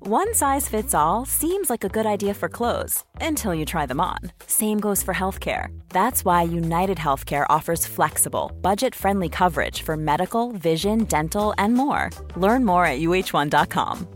[0.00, 4.00] One size fits all seems like a good idea for clothes until you try them
[4.00, 4.18] on.
[4.46, 5.68] Same goes for healthcare.
[5.90, 12.10] That's why United Healthcare offers flexible, budget friendly coverage for medical, vision, dental, and more.
[12.34, 14.08] Learn more at uh1.com.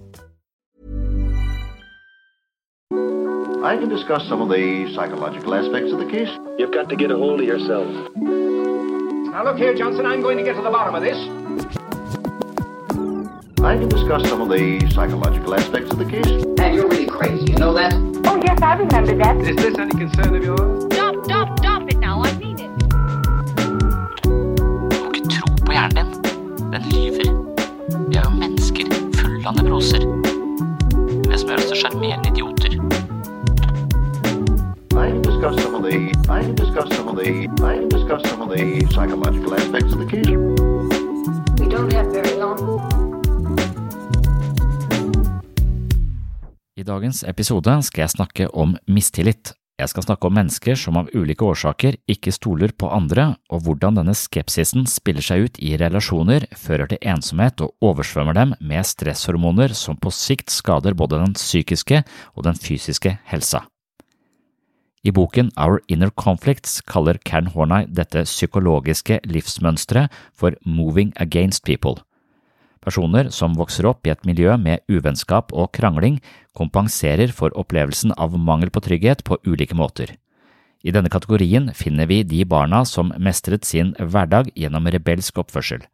[3.64, 6.28] I can discuss some of the psychological aspects of the case.
[6.58, 7.86] You've got to get a hold of yourself.
[8.16, 11.83] Now look here, Johnson, I'm going to get to the bottom of this.
[13.74, 16.28] I can discuss some of the psychological aspects of the case.
[16.60, 17.92] And you're really crazy, you know that?
[18.24, 19.36] Oh, yes, I remember that.
[19.38, 20.84] Is this any concern of yours?
[20.94, 22.22] Stop, stop, stop it now.
[22.22, 22.70] I mean it.
[24.22, 24.30] Du
[25.02, 26.70] må ikke tro på hjernen din.
[26.70, 27.28] Den lyver.
[28.06, 30.06] Vi er jo mennesker fulle av nevroser.
[31.26, 32.78] Det som gjør oss til sjarmerende idioter.
[34.94, 38.22] I can discuss some of the I can discuss some of the I can discuss
[38.30, 40.30] some of the psychological aspects of the case.
[41.58, 42.03] We don't have
[46.84, 49.54] I dagens episode skal jeg snakke om mistillit.
[49.80, 53.96] Jeg skal snakke om mennesker som av ulike årsaker ikke stoler på andre, og hvordan
[53.96, 59.72] denne skepsisen spiller seg ut i relasjoner, fører til ensomhet og oversvømmer dem med stresshormoner
[59.72, 63.64] som på sikt skader både den psykiske og den fysiske helsa.
[65.08, 72.04] I boken Our Inner Conflicts kaller Karen Horney dette psykologiske livsmønsteret for moving against people.
[72.84, 76.18] Personer som vokser opp i et miljø med uvennskap og krangling,
[76.52, 80.12] kompenserer for opplevelsen av mangel på trygghet på ulike måter.
[80.84, 85.86] I denne kategorien finner vi de barna som mestret sin hverdag gjennom rebelsk oppførsel.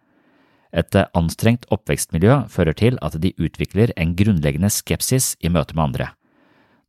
[0.75, 6.11] Et anstrengt oppvekstmiljø fører til at de utvikler en grunnleggende skepsis i møte med andre.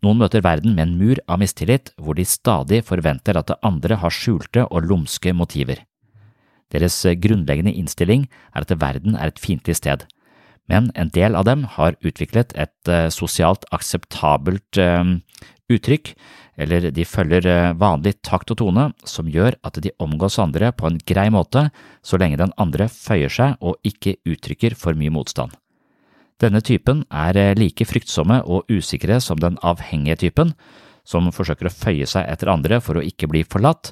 [0.01, 4.01] Noen møter verden med en mur av mistillit hvor de stadig forventer at det andre
[4.01, 5.83] har skjulte og lumske motiver.
[6.71, 10.05] Deres grunnleggende innstilling er at verden er et fiendtlig sted,
[10.71, 14.79] men en del av dem har utviklet et sosialt akseptabelt
[15.71, 16.13] uttrykk,
[16.61, 17.47] eller de følger
[17.79, 21.69] vanlig takt og tone som gjør at de omgås andre på en grei måte
[22.05, 25.51] så lenge den andre føyer seg og ikke uttrykker for mye motstand.
[26.41, 30.55] Denne typen er like fryktsomme og usikre som den avhengige typen,
[31.05, 33.91] som forsøker å føye seg etter andre for å ikke bli forlatt,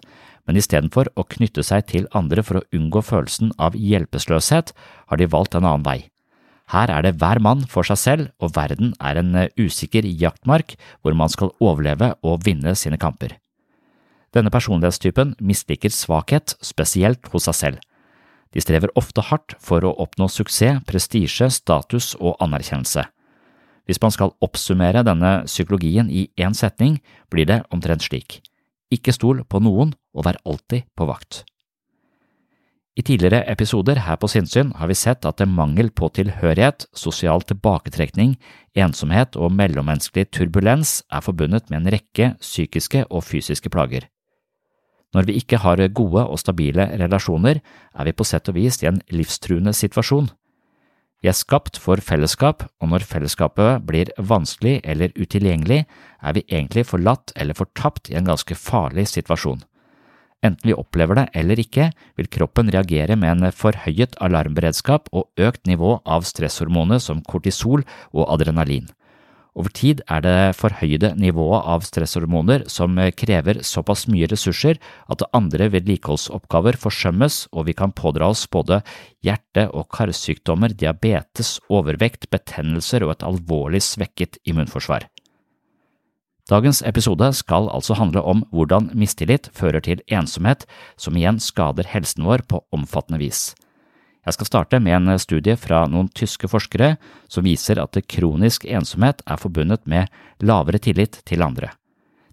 [0.50, 4.72] men istedenfor å knytte seg til andre for å unngå følelsen av hjelpeløshet,
[5.06, 6.00] har de valgt en annen vei.
[6.74, 10.74] Her er det hver mann for seg selv, og verden er en usikker jaktmark
[11.04, 13.38] hvor man skal overleve og vinne sine kamper.
[14.34, 17.86] Denne personlighetstypen misliker svakhet, spesielt hos seg selv.
[18.50, 23.06] De strever ofte hardt for å oppnå suksess, prestisje, status og anerkjennelse.
[23.86, 28.42] Hvis man skal oppsummere denne psykologien i én setning, blir det omtrent slik.
[28.90, 31.44] Ikke stol på noen, og vær alltid på vakt.
[33.00, 38.34] I tidligere episoder her på Sinnsyn har vi sett at mangel på tilhørighet, sosial tilbaketrekning,
[38.76, 44.10] ensomhet og mellommenneskelig turbulens er forbundet med en rekke psykiske og fysiske plager.
[45.16, 47.62] Når vi ikke har gode og stabile relasjoner,
[47.96, 50.28] er vi på sett og vis i en livstruende situasjon.
[51.20, 55.82] Vi er skapt for fellesskap, og når fellesskapet blir vanskelig eller utilgjengelig,
[56.24, 59.66] er vi egentlig forlatt eller fortapt i en ganske farlig situasjon.
[60.40, 65.68] Enten vi opplever det eller ikke, vil kroppen reagere med en forhøyet alarmberedskap og økt
[65.68, 67.84] nivå av stresshormoner som kortisol
[68.14, 68.88] og adrenalin.
[69.60, 74.80] Over tid er det forhøyde nivået av stresshormoner som krever såpass mye ressurser
[75.12, 78.80] at andre vedlikeholdsoppgaver forsømmes, og vi kan pådra oss både
[79.26, 85.10] hjerte- og karsykdommer, diabetes, overvekt, betennelser og et alvorlig svekket immunforsvar.
[86.50, 90.64] Dagens episode skal altså handle om hvordan mistillit fører til ensomhet,
[90.98, 93.52] som igjen skader helsen vår på omfattende vis.
[94.30, 96.92] Jeg skal starte med en studie fra noen tyske forskere
[97.34, 100.06] som viser at kronisk ensomhet er forbundet med
[100.46, 101.72] lavere tillit til andre.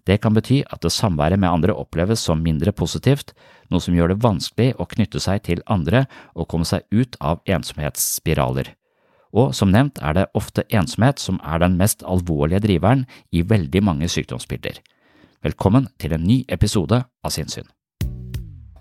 [0.05, 3.33] Det kan bety at samværet med andre oppleves som mindre positivt,
[3.73, 6.05] noe som gjør det vanskelig å knytte seg til andre
[6.37, 8.75] og komme seg ut av ensomhetsspiraler.
[9.33, 13.81] Og som nevnt er det ofte ensomhet som er den mest alvorlige driveren i veldig
[13.89, 14.83] mange sykdomsbilder.
[15.41, 17.65] Velkommen til en ny episode av Sinnsyn.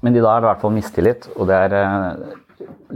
[0.04, 2.44] Men i dag er det i hvert fall mistillit, og det er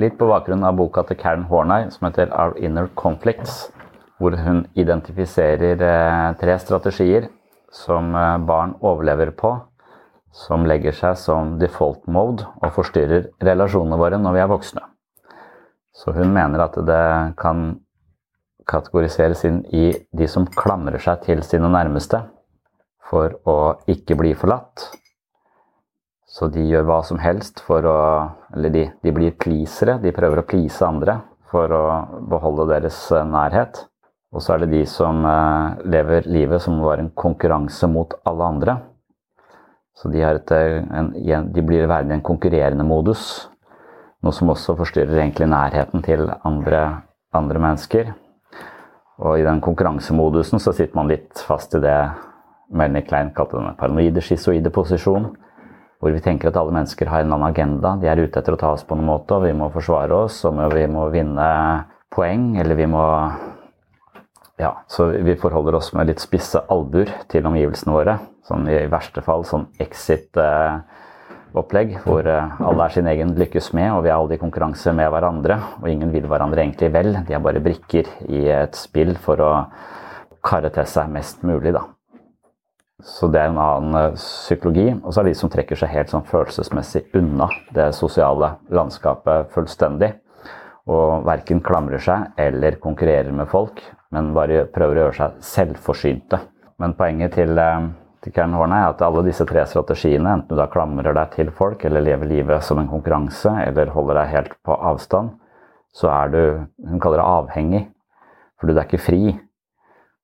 [0.00, 3.68] litt på bakgrunn av boka til Karen Horney som heter Our Inner Conflicts,
[4.20, 5.80] hvor hun identifiserer
[6.40, 7.28] tre strategier
[7.72, 8.12] som
[8.46, 9.54] barn overlever på,
[10.32, 14.82] som legger seg som default mode og forstyrrer relasjonene våre når vi er voksne.
[15.94, 17.04] Så hun mener at det
[17.40, 17.80] kan
[18.70, 22.22] kategoriseres inn i de som klamrer seg til sine nærmeste
[23.10, 23.56] for å
[23.90, 24.86] ikke bli forlatt.
[26.40, 27.98] Så de gjør hva som helst for å
[28.56, 29.98] Eller de, de blir pleasere.
[30.00, 31.20] De prøver å please andre
[31.52, 31.84] for å
[32.30, 32.96] beholde deres
[33.28, 33.84] nærhet.
[34.32, 35.20] Og så er det de som
[35.84, 38.76] lever livet som var en konkurranse mot alle andre.
[39.94, 41.12] Så de, et, en,
[41.52, 43.50] de blir værende i en konkurrerende modus.
[44.24, 47.02] Noe som også forstyrrer egentlig nærheten til andre,
[47.36, 48.14] andre mennesker.
[49.20, 51.98] Og i den konkurransemodusen så sitter man litt fast i det
[52.70, 55.30] Melanie Klein kalte den paranoide, schizoide posisjon.
[56.00, 57.94] Hvor vi tenker at alle mennesker har en eller annen agenda.
[58.00, 60.38] De er ute etter å ta oss på noen måte, og vi må forsvare oss,
[60.48, 61.48] og vi må vinne
[62.12, 63.04] poeng, eller vi må
[64.60, 68.18] Ja, så vi forholder oss med litt spisse albuer til omgivelsene våre.
[68.44, 70.80] Sånn i verste fall sånn exit eh,
[71.52, 75.56] hvor alle er sin egen lykkes med, og vi er alle i konkurranse med hverandre.
[75.82, 79.52] Og ingen vil hverandre egentlig vel, de er bare brikker i et spill for å
[80.44, 81.86] karre til seg mest mulig, da.
[83.06, 84.88] Så det er en annen psykologi.
[85.02, 89.50] Og så er det de som trekker seg helt sånn følelsesmessig unna det sosiale landskapet
[89.54, 90.12] fullstendig.
[90.90, 96.40] Og verken klamrer seg eller konkurrerer med folk, men bare prøver å gjøre seg selvforsynte.
[96.80, 97.58] Men poenget til
[98.20, 101.50] til Karen Horne er at alle disse tre strategiene, enten du da klamrer deg til
[101.56, 105.30] folk, eller lever livet som en konkurranse, eller holder deg helt på avstand,
[105.96, 106.42] så er du
[106.86, 107.82] Hun kaller det avhengig.
[108.60, 109.40] For du er ikke fri.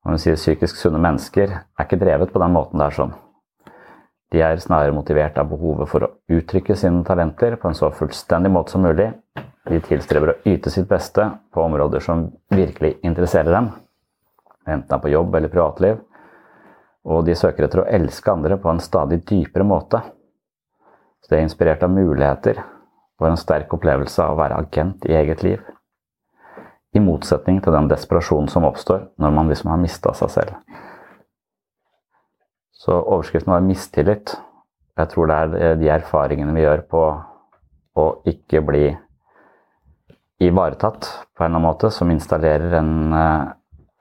[0.07, 3.11] Og vi sier psykisk sunne mennesker er ikke drevet på den måten der sånn.
[4.31, 8.51] De er snarere motivert av behovet for å uttrykke sine talenter på en så fullstendig
[8.55, 9.09] måte som mulig.
[9.67, 13.69] De tilstreber å yte sitt beste på områder som virkelig interesserer dem,
[14.63, 15.99] enten det er på jobb eller privatliv.
[17.07, 20.01] Og de søker etter å elske andre på en stadig dypere måte.
[21.23, 22.63] Så de er inspirert av muligheter
[23.19, 25.59] og en sterk opplevelse av å være agent i eget liv.
[26.97, 30.55] I motsetning til den desperasjonen som oppstår når man liksom har mista seg selv.
[32.77, 34.33] Så overskriften var mistillit.
[34.97, 37.03] Jeg tror det er de erfaringene vi gjør på
[37.97, 38.87] å ikke bli
[40.41, 43.15] ivaretatt på en eller annen måte, som installerer en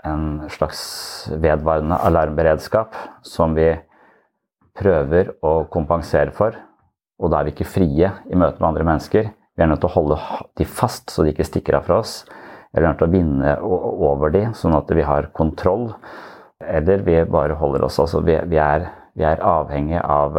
[0.06, 0.80] en slags
[1.30, 2.94] vedvarende alarmberedskap
[3.26, 3.72] som vi
[4.76, 6.56] prøver å kompensere for.
[7.16, 9.30] Og da er vi ikke frie i møte med andre mennesker.
[9.56, 10.18] Vi er nødt til å holde
[10.60, 12.20] de fast, så de ikke stikker av fra oss.
[12.76, 15.88] Eller er til å vinne over de, sånn at vi har kontroll.
[16.60, 20.36] Eller vi bare holder oss Altså, vi, vi, er, vi er avhengig av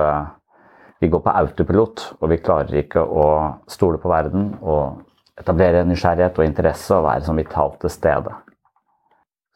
[0.98, 3.25] Vi går på autopilot, og vi klarer ikke å
[3.70, 5.03] stole på verden og
[5.38, 8.34] etablere nysgjerrighet og interesse og være som vitalt til stede.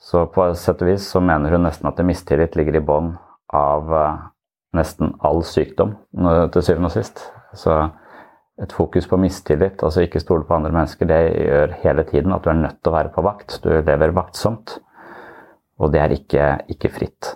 [0.01, 3.11] Så på sett og vis så mener hun nesten at mistillit ligger i bånn
[3.53, 4.21] av uh,
[4.77, 5.93] nesten all sykdom
[6.53, 7.25] til syvende og sist.
[7.53, 7.75] Så
[8.61, 12.43] et fokus på mistillit, altså ikke stole på andre mennesker, det gjør hele tiden at
[12.45, 13.59] du er nødt til å være på vakt.
[13.63, 14.77] Du lever vaktsomt.
[15.81, 17.31] Og det er ikke, ikke fritt.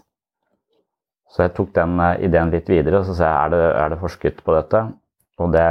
[1.34, 3.89] Så jeg tok den uh, ideen litt videre og så sa jeg er det, er
[3.91, 4.84] det forsket på dette.
[5.41, 5.65] Og det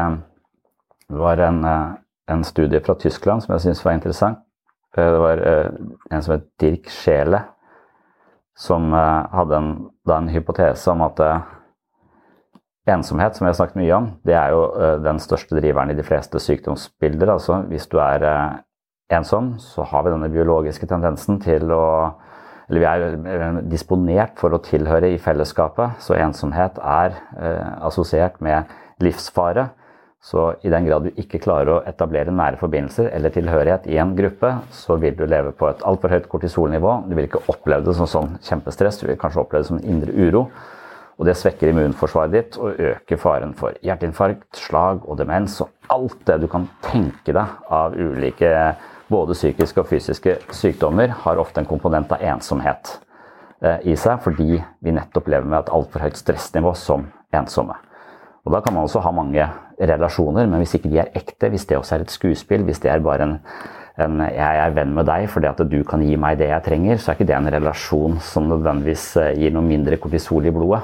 [1.23, 1.95] var en, uh,
[2.35, 4.43] en studie fra Tyskland som jeg syntes var interessant
[4.97, 5.71] Eh, det var eh,
[6.11, 7.41] en som het Dirk Schele,
[8.57, 9.71] som eh, hadde en,
[10.11, 11.21] en, hypotese om at
[12.87, 14.65] ensomhet, som vi har snakket mye om, det er jo
[15.05, 17.33] den største driveren i de fleste sykdomsbilder.
[17.33, 18.27] Altså hvis du er
[19.13, 21.87] ensom, så har vi denne biologiske tendensen til å
[22.65, 27.13] Eller vi er disponert for å tilhøre i fellesskapet, så ensomhet er
[27.85, 28.71] assosiert med
[29.05, 29.67] livsfare.
[30.25, 34.15] Så i den grad du ikke klarer å etablere nære forbindelser eller tilhørighet i en
[34.17, 36.95] gruppe, så vil du leve på et altfor høyt kortisolnivå.
[37.05, 39.85] Du vil ikke oppleve det som sånn kjempestress, du vil kanskje oppleve det som en
[39.85, 40.47] indre uro.
[41.19, 46.25] Og det svekker immunforsvaret ditt og øker faren for hjerteinfarkt, slag og demens og alt
[46.27, 48.51] det du kan tenke deg av ulike
[49.13, 52.97] både psykiske og fysiske sykdommer, har ofte en komponent av ensomhet
[53.63, 57.77] eh, i seg, fordi vi nettopp lever med et altfor høyt stressnivå som ensomme.
[58.45, 59.47] Og Da kan man også ha mange
[59.81, 62.91] relasjoner, men hvis ikke de er ekte, hvis det også er et skuespill, hvis det
[62.91, 63.39] er bare en,
[63.97, 66.99] en 'jeg er venn med deg fordi at du kan gi meg det jeg trenger',
[66.99, 70.83] så er ikke det en relasjon som nødvendigvis eh, gir noe mindre kortisol i blodet.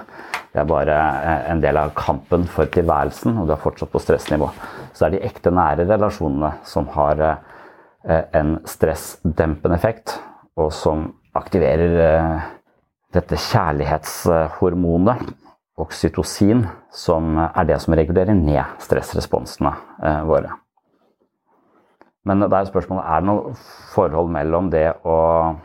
[0.52, 3.98] Det er bare eh, en del av kampen for tilværelsen, og du er fortsatt på
[3.98, 4.50] stressnivå.
[4.92, 10.20] Så det er de ekte, nære relasjonene som har eh, en stressdempende effekt,
[10.56, 12.42] og som aktiverer
[13.14, 15.30] dette kjærlighetshormonet
[15.78, 19.72] oksytocin, som er det som regulerer ned stressresponsene
[20.26, 20.50] våre.
[22.28, 23.54] Men det er spørsmålet er det noe
[23.94, 25.60] forhold mellom det og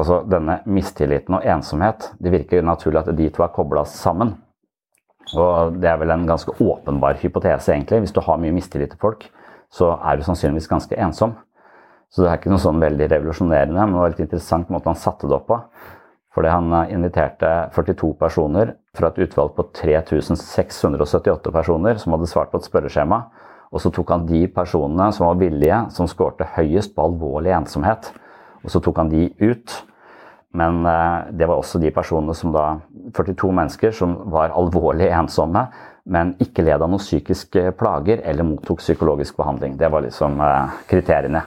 [0.00, 2.06] Altså denne mistilliten og ensomhet.
[2.16, 4.30] Det virker naturlig at de to er kobla sammen.
[5.36, 7.98] Og det er vel en ganske åpenbar hypotese, egentlig.
[8.06, 9.26] Hvis du har mye mistillit til folk,
[9.70, 11.34] så er du sannsynligvis ganske ensom.
[12.10, 14.98] Så det er ikke noe sånn veldig revolusjonerende, men det var litt interessant måte han
[14.98, 15.60] satte det opp på.
[16.34, 22.50] Fordi han eh, inviterte 42 personer fra et utvalg på 3678 personer som hadde svart
[22.50, 23.20] på et spørreskjema.
[23.70, 28.10] Og så tok han de personene som var villige, som skårte høyest på alvorlig ensomhet.
[28.64, 29.76] Og så tok han de ut.
[30.58, 32.64] Men eh, det var også de personene som da
[33.14, 35.68] 42 mennesker som var alvorlig ensomme,
[36.10, 39.76] men ikke led av noen psykiske plager eller mottok psykologisk behandling.
[39.78, 41.44] Det var liksom eh, kriteriene.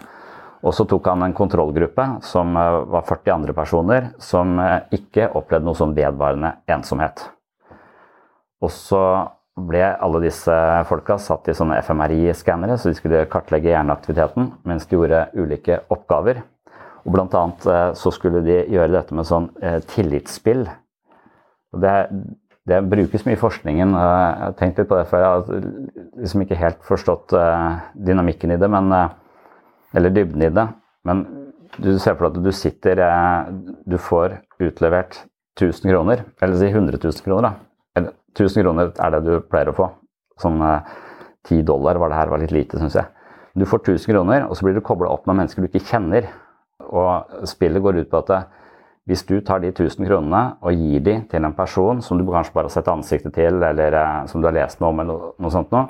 [0.64, 4.56] Og så tok han en kontrollgruppe som eh, var 40 andre personer som
[4.96, 7.28] ikke opplevde noe sånn vedvarende ensomhet.
[8.64, 9.04] Og så
[9.54, 10.54] ble alle disse
[10.90, 16.42] folka satt i sånne FMRI-skannere, så de skulle kartlegge hjerneaktiviteten mens de gjorde ulike oppgaver.
[17.04, 19.50] Og blant annet eh, så skulle de gjøre dette med sånn
[19.92, 20.64] tillitsspill.
[21.74, 21.94] Og det,
[22.70, 23.94] det brukes mye i forskningen.
[23.98, 25.26] Jeg har tenkt litt på det før.
[25.26, 25.68] Jeg har
[26.22, 27.34] liksom ikke helt forstått
[27.98, 28.70] dynamikken i det.
[28.72, 28.94] men
[29.94, 30.68] eller dybden i det.
[31.06, 31.26] Men
[31.78, 33.54] du ser for deg at du sitter eh,
[33.86, 35.24] Du får utlevert
[35.60, 37.50] 1000 kroner, eller si 100 000 kroner.
[37.50, 37.73] da.
[38.34, 39.90] Eller 1000 kroner er det du pleier å få.
[40.42, 43.06] Sånn 10 eh, dollar var det her, var litt lite, syns jeg.
[43.54, 46.30] Du får 1000 kroner, og så blir du kobla opp med mennesker du ikke kjenner.
[46.90, 48.48] Og spillet går ut på at eh,
[49.10, 52.56] hvis du tar de 1000 kronene og gir de til en person som du kanskje
[52.56, 53.98] bare har sett ansiktet til, eller
[54.32, 55.90] som du har lest noe om, eller noe sånt noe,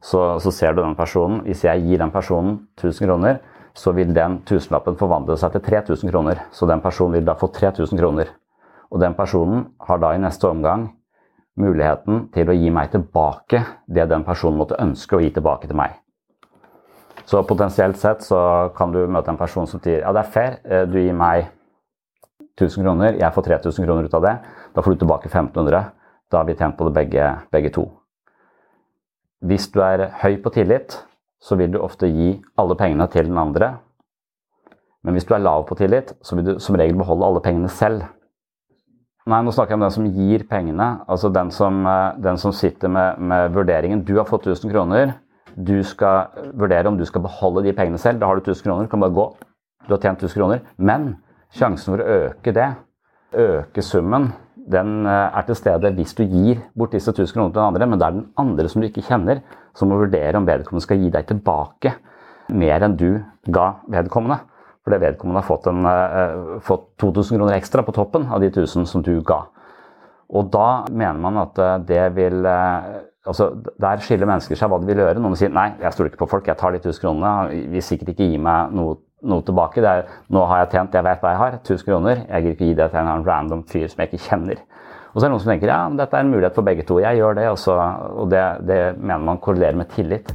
[0.00, 1.42] så, så, ser du den personen.
[1.44, 3.40] Hvis jeg gir den personen 1000 kroner,
[3.76, 6.40] så vil den tusenlappen forvandle seg til 3000 kroner.
[6.50, 8.30] Så den personen vil da få 3000 kroner.
[8.88, 10.88] Og den personen har da i neste omgang
[11.60, 15.78] muligheten til å gi meg tilbake det den personen måtte ønske å gi tilbake til
[15.78, 15.96] meg.
[17.26, 18.38] Så potensielt sett så
[18.76, 21.48] kan du møte en person som sier ja, det er fair, eh, du gir meg
[22.56, 24.34] 1000 kroner, jeg får 3000 kroner ut av det.
[24.74, 25.82] Da får du tilbake 1500.
[26.32, 27.88] Da har vi tjent på det begge, begge to.
[29.44, 30.96] Hvis du er høy på tillit,
[31.42, 33.76] så vil du ofte gi alle pengene til den andre.
[35.04, 37.68] Men hvis du er lav på tillit, så vil du som regel beholde alle pengene
[37.68, 38.06] selv.
[39.26, 40.86] Nei, nå snakker jeg om den som gir pengene.
[41.10, 44.04] Altså den som, eh, den som sitter med, med, vurderingen.
[44.06, 45.14] Du har fått 1000 kroner.
[45.56, 48.20] Du skal vurdere om du skal beholde de pengene selv.
[48.20, 49.26] Da har du 1000 kroner, du kan bare gå.
[49.88, 50.60] Du har tjent 1000 kroner.
[50.78, 51.16] Men
[51.50, 52.68] sjansen for å øke det,
[53.34, 54.32] øke summen,
[54.70, 57.86] den eh, er til stede hvis du gir bort disse 1000 kronene til den andre,
[57.86, 59.42] men det er den andre som du ikke kjenner,
[59.74, 61.96] som må vurdere om vedkommende skal gi deg tilbake
[62.54, 63.10] mer enn du
[63.50, 64.38] ga vedkommende.
[64.86, 68.86] Fordi vedkommende har fått, en, uh, fått 2000 kroner ekstra på toppen av de 1000
[68.86, 69.42] som du ga.
[70.30, 73.44] Og da mener man at eh, det vil uh, altså
[73.78, 75.20] Der skiller mennesker seg hva de vil gjøre.
[75.22, 77.60] Noen sier nei, jeg stoler ikke på folk, jeg tar de 1000 kronene.
[77.74, 79.82] Vil sikkert ikke gi meg noe noe tilbake.
[79.82, 82.22] Er, nå har jeg tjent, jeg vet hva jeg har, 1000 kroner.
[82.28, 84.60] Jeg gidder ikke gi det til en random fyr som jeg ikke kjenner.
[85.12, 86.98] Og så er det noen som tenker ja, dette er en mulighet for begge to.
[87.00, 87.76] Jeg gjør det, også,
[88.20, 90.28] og det, det mener man korrelerer med tillit.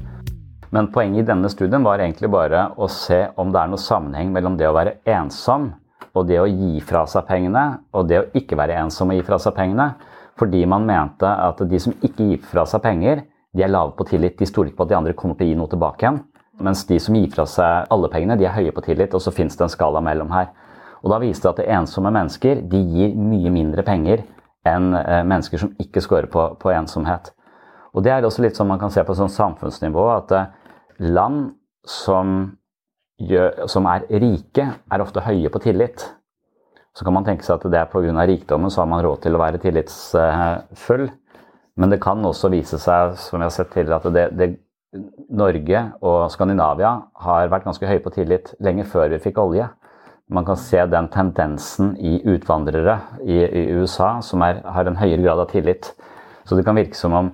[0.71, 4.31] Men poenget i denne studien var egentlig bare å se om det er noe sammenheng
[4.31, 5.73] mellom det å være ensom
[6.15, 9.25] og det å gi fra seg pengene, og det å ikke være ensom og gi
[9.27, 9.93] fra seg pengene.
[10.39, 14.07] Fordi man mente at de som ikke gir fra seg penger, de er lave på
[14.07, 14.37] tillit.
[14.39, 16.21] De stoler ikke på at de andre kommer til å gi noe tilbake igjen.
[16.61, 19.33] Mens de som gir fra seg alle pengene, de er høye på tillit, og så
[19.35, 20.51] fins det en skala mellom her.
[21.01, 24.23] Og da viste det at ensomme mennesker de gir mye mindre penger
[24.67, 27.31] enn eh, mennesker som ikke scorer på, på, ensomhet.
[27.95, 30.49] Og det er også litt sånn man kan se på sånn samfunnsnivå at eh,
[31.01, 31.53] land
[31.88, 32.51] som,
[33.17, 36.05] gjør, som er rike, er ofte høye på tillit.
[36.93, 38.25] Så kan man tenke seg at det er pga.
[38.27, 41.08] rikdommen så har man råd til å være tillitsfull.
[41.79, 44.50] Men det kan også vise seg, som vi har sett tidligere, at det, det
[45.31, 49.70] Norge og Skandinavia har vært ganske høye på tillit lenge før vi fikk olje.
[50.31, 55.24] Man kan se den tendensen i utvandrere i, i USA som er, har en høyere
[55.24, 55.93] grad av tillit.
[56.43, 57.31] Så det kan virke som om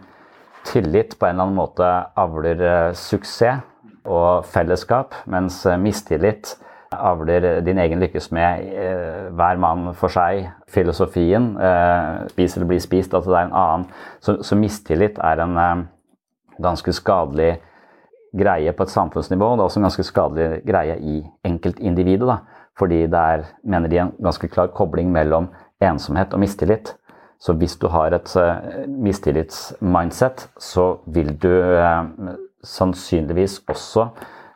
[0.68, 3.64] tillit på en eller annen måte avler eh, suksess
[4.08, 6.56] og fellesskap, mens eh, mistillit
[6.88, 10.48] avler din egen lykkes med eh, hver mann for seg.
[10.72, 11.54] Filosofien,
[12.32, 13.88] spis eller bli spist, altså det er en annen.
[14.24, 15.88] Så, så mistillit er en
[16.64, 17.58] ganske skadelig
[18.38, 19.52] greie på et samfunnsnivå.
[19.52, 22.28] og Det er også en ganske skadelig greie i enkeltindividet.
[22.28, 22.38] da,
[22.78, 25.50] Fordi det er, mener de, en ganske klar kobling mellom
[25.82, 26.96] ensomhet og mistillit.
[27.40, 32.34] Så hvis du har et uh, mistillitsmindset, så vil du uh,
[32.66, 34.08] sannsynligvis også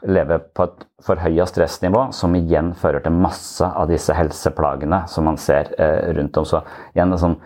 [0.10, 5.38] leve på et forhøya stressnivå, som igjen fører til masse av disse helseplagene som man
[5.38, 6.48] ser uh, rundt om.
[6.48, 6.64] Så
[6.96, 7.38] igjen, sånn,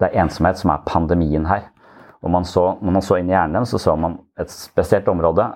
[0.00, 1.68] det er ensomhet som er pandemien her.
[2.24, 5.46] Og man så, når man så inn i hjernen, så så man et spesielt område,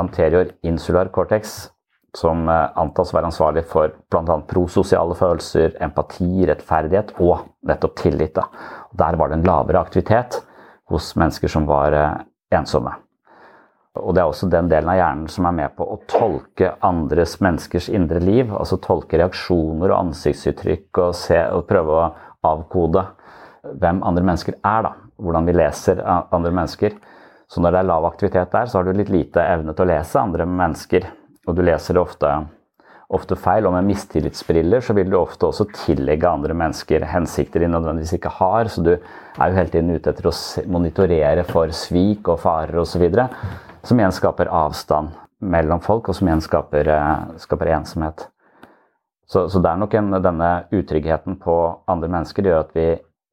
[0.00, 1.70] anterior insular cortex,
[2.16, 4.36] som eh, antas å være ansvarlig for bl.a.
[4.50, 8.34] prososiale følelser, empati, rettferdighet og nettopp tillit.
[8.36, 8.48] Da.
[8.98, 10.40] Der var det en lavere aktivitet
[10.90, 12.18] hos mennesker som var eh,
[12.58, 12.92] ensomme.
[14.00, 17.36] Og det er også den delen av hjernen som er med på å tolke andres
[17.42, 18.52] menneskers indre liv.
[18.54, 22.10] Altså tolke reaksjoner og ansiktsuttrykk og, se, og prøve å
[22.46, 23.04] avkode
[23.82, 24.86] hvem andre mennesker er.
[24.86, 24.92] da.
[25.20, 26.94] Hvordan vi leser andre mennesker.
[27.50, 29.90] Så når det er lav aktivitet der, så har du litt lite evne til å
[29.90, 31.10] lese andre mennesker
[31.48, 32.30] og du leser ofte,
[33.14, 33.66] ofte feil.
[33.66, 38.34] Og med mistillitsbriller så vil du ofte også tillegge andre mennesker hensikter de nødvendigvis ikke
[38.38, 38.70] har.
[38.70, 40.36] Så du er jo hele tiden ute etter å
[40.70, 43.06] monitorere for svik og farer osv.
[43.86, 48.26] Som igjen skaper avstand mellom folk, og som igjen skaper, eh, skaper ensomhet.
[49.30, 51.54] Så, så, det er nok en, denne utryggheten på
[51.88, 52.88] andre mennesker det gjør at vi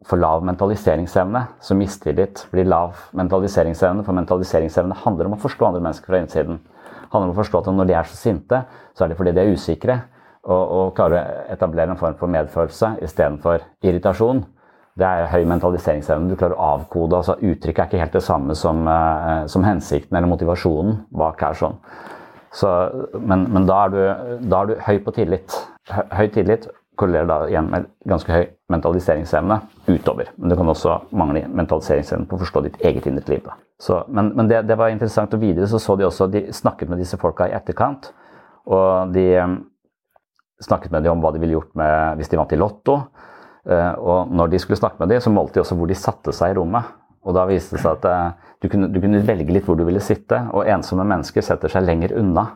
[0.08, 1.42] får lav mentaliseringsevne.
[1.60, 6.62] Så mistillit blir lav mentaliseringsevne, for mentaliseringsevne handler om å forstå andre mennesker fra innsiden
[7.12, 8.62] handler om å forstå at når de er så sinte,
[8.96, 9.98] så er det fordi de er usikre.
[10.48, 14.46] Og, og klarer å etablere en form for medfølelse istedenfor irritasjon.
[14.98, 16.30] Det er høy mentaliseringsevne.
[16.32, 17.20] Du klarer å avkode.
[17.20, 21.58] altså Uttrykket er ikke helt det samme som, uh, som hensikten eller motivasjonen bak her.
[21.58, 21.76] sånn.
[22.56, 22.72] Så,
[23.20, 24.00] men, men da, er du,
[24.48, 25.58] da, er du, høy på tillit.
[25.92, 30.32] Høy tillit korrelerer da igjen med ganske høy mentaliseringsevne utover.
[30.36, 33.48] Men du kan også mangle mentaliseringsevne på å forstå ditt eget indre liv.
[33.80, 35.34] Så, men, men det, det, var interessant.
[35.38, 38.12] Og videre så så de også De snakket med disse folka i etterkant.
[38.68, 39.58] Og de um,
[40.64, 43.00] snakket med dem om hva de ville gjort med, hvis de vant i Lotto.
[43.68, 46.36] Uh, og når de skulle snakke med dem, så målte de også hvor de satte
[46.36, 46.96] seg i rommet.
[47.28, 49.86] Og da viste det seg at uh, du, kunne, du kunne velge litt hvor du
[49.88, 50.42] ville sitte.
[50.52, 52.50] Og ensomme mennesker setter seg lenger unna.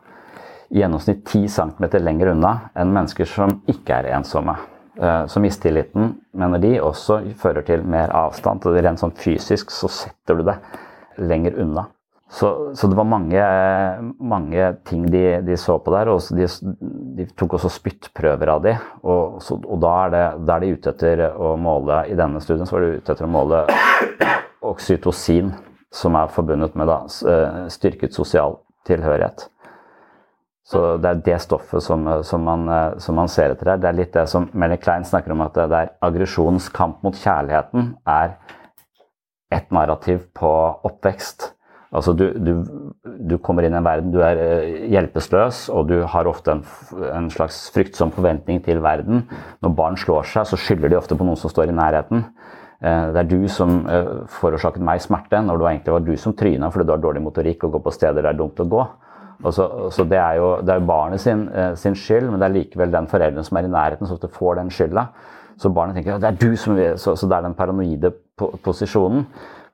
[0.71, 4.55] Gjennomsnitt 10 cm lenger unna enn mennesker som ikke er ensomme.
[5.01, 8.63] Uh, så mistilliten, mener de, også fører til mer avstand.
[8.67, 10.57] Og rent sånn fysisk så setter du det
[11.19, 11.89] lenger unna.
[12.31, 13.43] Så, så det var mange,
[14.19, 16.07] mange ting de, de, så på der.
[16.07, 16.47] og de,
[17.17, 20.77] de, tok også spyttprøver av de, og, så, og da, er det, da, er de
[20.77, 23.65] ute etter å måle I denne studien så var de ute etter å måle
[24.71, 25.51] oksytocin,
[25.91, 27.01] som er forbundet med da,
[27.33, 29.49] eh, styrket sosial tilhørighet.
[30.71, 32.69] Så det er det stoffet som, som, man,
[33.03, 33.81] som, man, ser etter der.
[33.83, 37.17] Det er litt det som Melly Klein snakker om, at det er aggresjonens kamp mot
[37.17, 38.37] kjærligheten er
[39.51, 40.51] et narrativ på
[40.87, 41.51] oppvekst.
[41.91, 42.51] Altså du, du,
[43.03, 46.61] du, kommer inn i en verden, du er eh, hjelpeløs, og du har ofte en,
[47.09, 49.25] en, slags fryktsom forventning til verden.
[49.59, 52.23] Når barn slår seg, så skylder de ofte på noen som står i nærheten.
[52.79, 56.37] Eh, det er du som eh, forårsaket meg smerte, når det egentlig var du som
[56.37, 58.87] tryna fordi du har dårlig motorikk og går på steder det er dumt å gå.
[59.41, 61.47] Så, så, det er jo det er barnet sin,
[61.79, 64.69] sin, skyld, men det er likevel den forelderen som er i nærheten, som får den
[64.73, 65.07] skylda.
[65.57, 68.13] Så barnet tenker at det er du som så, så det er den paranoide
[68.61, 69.25] posisjonen.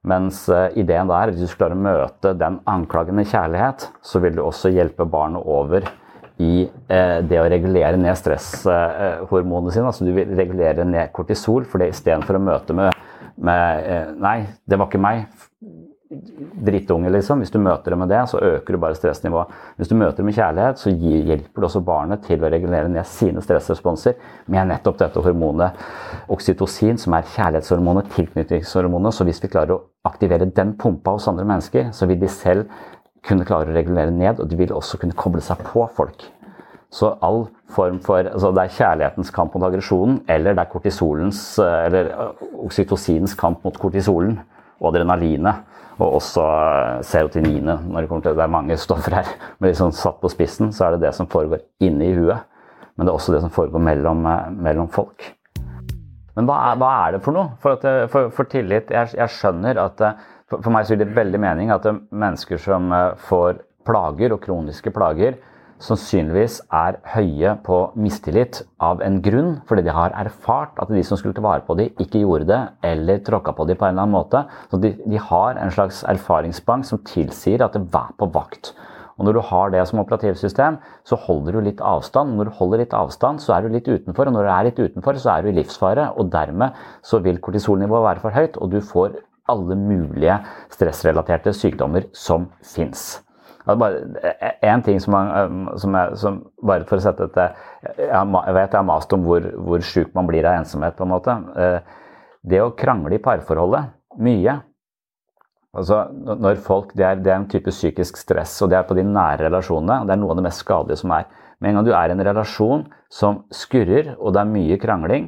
[0.07, 4.21] Mens uh, ideen der, er hvis du klarer å møte den anklagen med kjærlighet, så
[4.23, 5.87] vil du også hjelpe barnet over
[6.37, 9.89] i eh, det å regulere ned stresshormonene eh, sine.
[9.89, 12.99] Altså du vil regulere ned kortisol, for istedenfor å møte med,
[13.41, 14.35] med Nei,
[14.69, 15.23] det var ikke meg
[16.07, 17.41] drittunge, liksom.
[17.43, 19.51] Hvis du møter dem med det, så øker du bare stressnivået.
[19.75, 23.07] Hvis du møter dem med kjærlighet, så hjelper du også barnet til å regulere ned
[23.09, 24.15] sine stressresponser
[24.47, 25.75] med nettopp dette hormonet
[26.31, 29.17] oksytocin, som er kjærlighetshormonet, tilknytningshormonet.
[29.17, 32.71] Så hvis vi klarer å aktivere den pumpa hos andre mennesker, så vil de selv
[33.27, 36.29] kunne klare å regulere ned, og de vil også kunne koble seg på folk.
[36.93, 41.41] Så all form for altså Det er kjærlighetens kamp mot aggresjonen, eller det er kortisolens,
[41.59, 42.13] eller
[42.63, 44.37] oksytocinens kamp mot kortisolen
[44.79, 45.65] og adrenalinet
[45.97, 47.85] og også eh, serotoninet.
[47.87, 50.87] når Det kommer til, det er mange stoffer her, men liksom satt på spissen så
[50.87, 52.45] er det det som foregår inni huet.
[52.97, 55.33] Men det er også det som foregår mellom, eh, mellom folk.
[56.37, 57.55] Men hva er, hva er, det for noe?
[57.61, 60.03] For, at, for, for tillit jeg, jeg, skjønner at
[60.47, 64.35] For, for meg så gir det veldig mening at er mennesker som eh, får plager
[64.35, 65.35] og kroniske plager,
[65.83, 71.19] sannsynligvis er høye på mistillit av en grunn, fordi de har erfart at de som
[71.19, 74.07] skulle ta vare på dem, ikke gjorde det, eller tråkka på dem på en eller
[74.07, 74.43] annen måte.
[74.71, 78.73] Så de, de har en slags erfaringsbank som tilsier at det er på vakt.
[79.17, 82.35] Og når du har det som operativsystem, så holder du litt avstand.
[82.37, 84.81] Når du holder litt avstand, så er du litt utenfor, og når du er litt
[84.81, 86.11] utenfor, så er du i livsfare.
[86.21, 89.17] Og dermed så vil kortisolnivået være for høyt, og du får
[89.49, 90.37] alle mulige
[90.73, 93.26] stressrelaterte sykdommer som fins.
[93.67, 95.15] En ting som,
[95.75, 97.47] som, er, som, Bare for å sette dette
[97.99, 101.11] Jeg vet jeg har mast om hvor, hvor sjuk man blir av ensomhet, på en
[101.11, 101.35] måte.
[102.47, 103.91] Det å krangle i parforholdet
[104.23, 104.59] mye
[105.77, 108.95] Altså, når folk, det er, det er, en type psykisk stress, og det er på
[108.97, 109.99] de nære relasjonene.
[110.01, 111.27] og Det er noe av det mest skadelige som er.
[111.59, 115.27] Med en gang du er i en relasjon som skurrer, og det er mye krangling,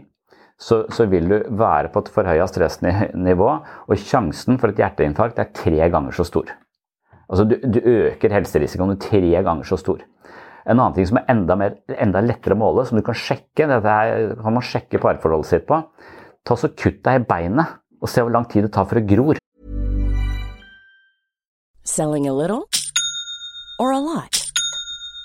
[0.60, 3.52] så, så vil du være på et forhøya stressnivå,
[3.88, 6.50] og sjansen for et hjerteinfarkt er tre ganger så stor.
[7.30, 10.02] Altså, du, du øker helserisikoen tre ganger så stor.
[10.66, 13.68] En annen ting som er enda, mer, enda lettere å måle, som du kan sjekke,
[13.70, 15.78] dette her kan man sjekke parforholdet sitt på.
[16.46, 19.06] Ta så Kutt deg i beinet og se hvor lang tid det tar for å
[19.06, 19.40] gror.
[21.86, 22.66] Selling a little
[23.80, 24.49] or a lot?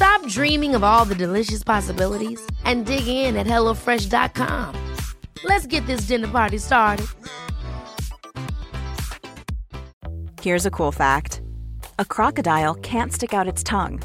[0.00, 4.74] Stop dreaming of all the delicious possibilities and dig in at HelloFresh.com.
[5.44, 7.06] Let's get this dinner party started.
[10.40, 11.42] Here's a cool fact
[11.98, 14.00] a crocodile can't stick out its tongue.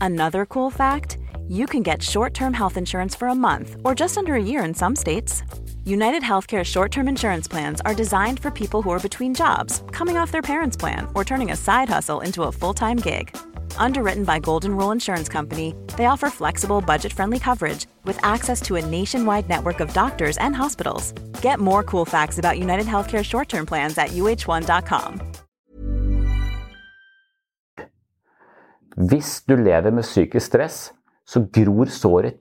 [0.00, 4.16] Another cool fact you can get short term health insurance for a month or just
[4.16, 5.42] under a year in some states.
[5.84, 10.16] United Healthcare short term insurance plans are designed for people who are between jobs, coming
[10.16, 13.36] off their parents' plan, or turning a side hustle into a full time gig.
[13.78, 18.76] Underwritten by Golden Rule Insurance Company, they offer flexible, budget friendly coverage with access to
[18.76, 21.12] a nationwide network of doctors and hospitals.
[21.42, 25.20] Get more cool facts about United Healthcare short term plans at uh1.com.
[28.96, 30.92] Hvis du lever med psykisk stress,
[31.26, 32.34] så gror såret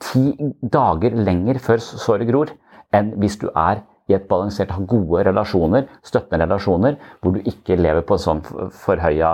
[0.00, 0.32] ti
[0.72, 2.48] dager lenger før såret gror,
[2.96, 7.78] enn hvis du er i et balansert, ha gode relasjoner, støttende relasjoner, hvor du ikke
[7.78, 8.42] lever på et sånn
[8.82, 9.32] forhøya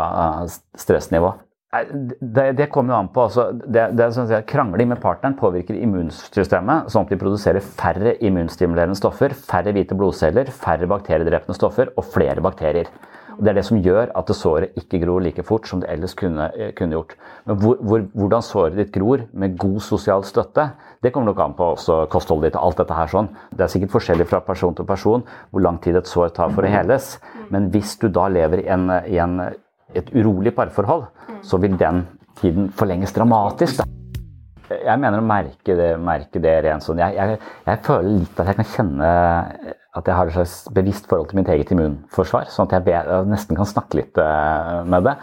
[0.78, 1.34] stressnivå.
[1.76, 5.76] Det, det kommer jo an på altså, det, det sånn at Krangling med partneren påvirker
[5.76, 12.06] immunsystemet, sånn at de produserer færre immunstimulerende stoffer, færre hvite blodceller, færre bakteriedrepende stoffer og
[12.14, 12.88] flere bakterier.
[13.36, 15.90] Og Det er det som gjør at det såret ikke gror like fort som det
[15.92, 17.14] ellers kunne, kunne gjort.
[17.44, 20.70] Men hvor, hvor, hvordan såret ditt gror med god sosial støtte,
[21.02, 23.28] det kommer nok an på også kostholdet ditt og alt dette her sånn.
[23.52, 26.64] Det er sikkert forskjellig fra person til person hvor lang tid et sår tar for
[26.64, 27.16] å heles.
[27.52, 29.40] Men hvis du da lever i, en, i en,
[29.94, 31.06] et urolig parforhold,
[31.44, 32.06] så vil den
[32.40, 33.82] tiden forlenges dramatisk.
[33.82, 34.05] Da.
[34.70, 37.02] Jeg mener å merke det, merke det rent sånn.
[37.02, 39.10] Jeg, jeg, jeg føler litt at jeg kan kjenne
[39.96, 43.06] at jeg har et slags bevisst forhold til mitt eget immunforsvar, sånn at jeg, ber,
[43.08, 45.14] jeg nesten kan snakke litt uh, med det.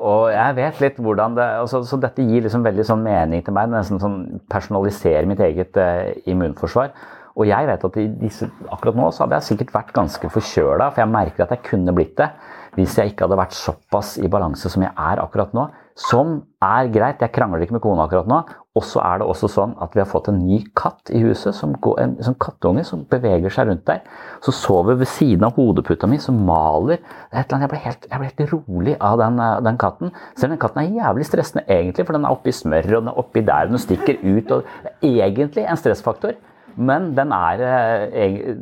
[0.00, 3.52] Og jeg vet litt hvordan det altså, Så dette gir liksom veldig sånn mening til
[3.52, 3.68] meg.
[3.68, 6.94] Nesten sånn personaliserer mitt eget eh, immunforsvar.
[7.36, 11.04] Og jeg vet at disse, akkurat nå så hadde jeg sikkert vært ganske forkjøla, for
[11.04, 12.30] jeg merker at jeg kunne blitt det
[12.76, 15.68] hvis jeg ikke hadde vært såpass i balanse som jeg er akkurat nå.
[16.00, 18.40] Som er greit, jeg krangler ikke med kona akkurat nå.
[18.78, 21.56] Og så er det også sånn at vi har fått en ny katt i huset,
[21.58, 24.04] som går, en, som kattunge som beveger seg rundt der.
[24.46, 27.02] Så sover ved siden av hodeputa mi, som maler.
[27.34, 30.14] Jeg blir helt, jeg blir helt rolig av den, den, katten.
[30.38, 33.22] Selv den katten er jævlig stressende egentlig, for den er oppi smør og den er
[33.24, 34.54] oppi der, den stikker ut.
[34.54, 36.38] og Det er egentlig en stressfaktor,
[36.78, 37.66] men den er
[38.14, 38.54] eh,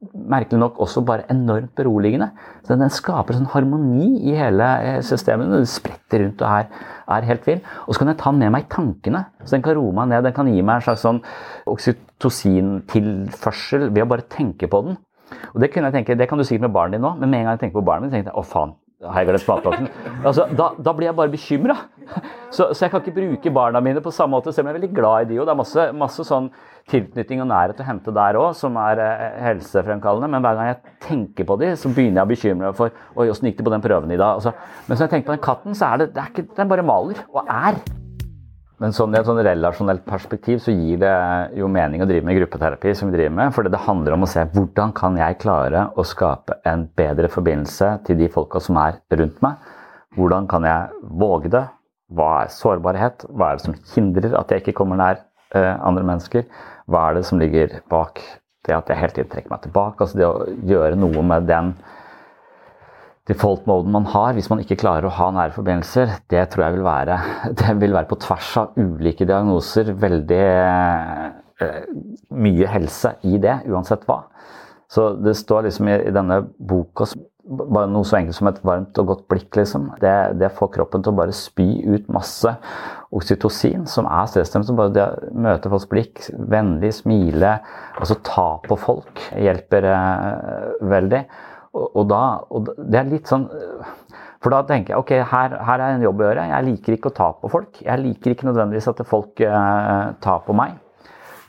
[0.00, 2.30] merkelig nok også bare enormt beroligende.
[2.64, 5.52] Så Den skaper sånn harmoni i hele eh, systemet.
[5.52, 6.64] Den spretter rundt og er,
[7.16, 7.60] er helt vill.
[7.86, 9.20] Og så kan jeg ta den med meg i tankene.
[9.44, 10.20] Så den kan roe meg ned.
[10.24, 11.20] Den kan gi meg en slags sånn
[11.68, 14.94] oksytocintilførsel ved å bare tenke på den.
[15.54, 17.54] Og det, tenke, det kan du sikkert med barnet ditt nå, men med en gang
[17.54, 19.86] jeg tenker på barnet mitt, tenkte jeg å faen, har jeg glemt matpakken?
[20.26, 21.76] Altså, da, da, blir jeg bare bekymra.
[22.50, 24.80] Så, så, jeg kan ikke bruke barna mine på samme måte, selv om jeg er
[24.80, 25.38] veldig glad i de.
[25.38, 26.48] Og det er masse, masse sånn
[26.90, 30.32] tilknytning og nærhet å hente der òg, som er eh, helsefremkallende.
[30.34, 33.30] Men hver gang jeg tenker på de, så begynner jeg å bekymre meg for Oi,
[33.30, 34.40] åssen gikk det på den prøven i dag?
[34.40, 34.54] Altså,
[34.88, 36.86] men så jeg tenker på den katten, så er det, det er ikke, den bare
[36.90, 37.80] maler og er.
[38.80, 41.16] Men sånn, i et sånn relasjonelt perspektiv så gir det
[41.60, 44.30] jo mening å drive med gruppeterapi, som vi driver med, for det handler om å
[44.30, 48.96] se hvordan kan jeg klare å skape en bedre forbindelse til de folka som er
[49.20, 49.60] rundt meg.
[50.16, 51.68] Hvordan kan jeg våge det?
[52.10, 53.24] Hva er sårbarhet?
[53.30, 55.22] Hva er det som hindrer at jeg ikke kommer nær
[55.54, 56.46] uh, andre mennesker?
[56.90, 58.22] Hva er det som ligger bak
[58.66, 60.02] det at jeg hele tiden trekker meg tilbake?
[60.02, 61.74] Altså det å gjøre noe med den
[63.30, 66.86] default-moden man har, hvis man ikke klarer å ha nære forbindelser, det tror jeg vil
[66.86, 67.18] være,
[67.60, 71.76] det vil være på tvers av ulike diagnoser veldig eh,
[72.34, 74.24] mye helse i det, uansett hva.
[74.90, 77.06] Så det står liksom i, i denne boka
[77.48, 79.88] bare noe så enkelt som et varmt og godt blikk, liksom.
[80.02, 82.52] Det, det får kroppen til å bare spy ut masse
[83.16, 84.68] oksytocin, som er stressdempende.
[84.70, 86.22] Som bare det å møte folks blikk,
[86.52, 87.56] vennlig, smile,
[87.96, 91.24] altså ta på folk, hjelper eh, veldig.
[91.70, 93.44] Og, og, da, og det er litt sånn
[94.42, 96.46] For da tenker jeg ok, her, her, er en jobb å gjøre.
[96.50, 97.82] Jeg liker ikke å ta på folk.
[97.84, 100.78] Jeg liker ikke nødvendigvis at folk eh, tar på meg.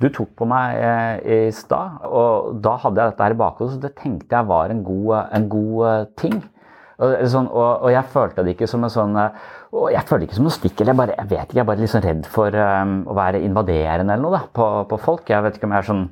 [0.02, 3.76] Du tok på meg eh, i stad, og da hadde jeg dette her i bakhodet,
[3.76, 6.42] så det tenkte jeg var en god, en god eh, ting.
[7.02, 10.20] Og, sånn, og, og, jeg følte det ikke som en sånn eh, og Jeg følte
[10.22, 10.82] det ikke som noe stikk.
[10.82, 13.40] eller Jeg, bare, jeg vet ikke, jeg er bare sånn redd for um, å være
[13.46, 15.32] invaderende eller noe da, på, på folk.
[15.32, 16.04] Jeg vet ikke om jeg er sånn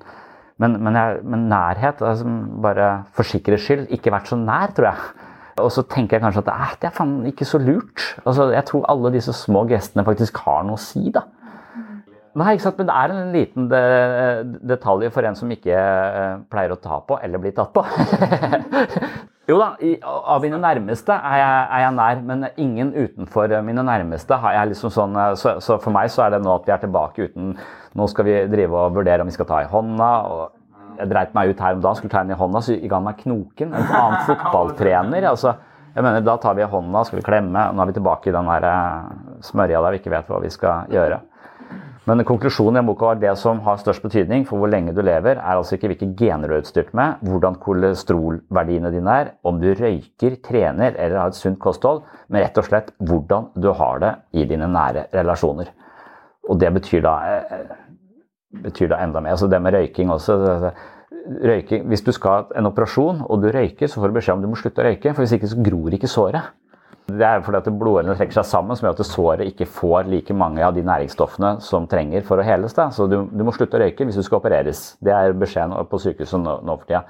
[0.59, 2.27] men, men, jeg, men nærhet, altså
[2.63, 5.27] bare for sikkerhets skyld, ikke vært så nær, tror jeg.
[5.63, 8.03] Og så tenker jeg kanskje at eh, det er faen ikke så lurt.
[8.25, 11.25] Altså, jeg tror alle disse små gestene faktisk har noe å si, da.
[12.37, 13.79] Nei, ikke sant, men det er en liten de,
[14.69, 17.81] detalj for en som ikke uh, pleier å ta på eller bli tatt på.
[19.49, 23.85] jo da, i, av mine nærmeste er jeg, er jeg, nær, men ingen utenfor mine
[23.87, 26.69] nærmeste har jeg liksom sånn eh, så, så, for meg så er det nå at
[26.69, 27.55] vi er tilbake uten
[27.97, 30.09] Nå skal vi drive og vurdere om vi skal ta i hånda.
[30.29, 32.99] og Jeg dreit meg ut her om dagen, skulle ta henne i hånda, så ga
[32.99, 33.73] han meg knoken.
[33.73, 35.25] En annen fotballtrener.
[35.31, 35.55] altså
[35.95, 37.63] jeg mener, Da tar vi i hånda, skal vi klemme.
[37.65, 39.09] og Nå er vi tilbake i den der eh,
[39.49, 41.17] smørja der vi ikke vet hva vi skal gjøre.
[42.07, 45.37] Men konklusjonen i boka var det som har størst betydning for hvor lenge du lever,
[45.37, 49.67] er altså ikke hvilke gener du er utstyrt med, hvordan kolesterolverdiene dine er, om du
[49.73, 54.13] røyker, trener eller har et sunt kosthold, men rett og slett hvordan du har det
[54.39, 55.73] i dine nære relasjoner.
[56.49, 57.75] Og det betyr da, eh,
[58.63, 59.35] betyr da enda mer.
[59.35, 60.71] Altså det med røyking også.
[61.43, 64.41] Røyking, hvis du skal ha en operasjon og du røyker, så får du beskjed om
[64.41, 66.55] du må slutte å røyke, for hvis ikke så gror ikke såret.
[67.09, 70.35] Det er fordi at blodårene trekker seg sammen, som gjør at såret ikke får like
[70.37, 72.75] mange av de næringsstoffene som trenger for å heles.
[72.77, 72.89] Da.
[72.93, 74.93] Så du, du, må slutte å røyke hvis du skal opereres.
[75.03, 77.03] Det er beskjeden på sykehuset nå, nå, for tida.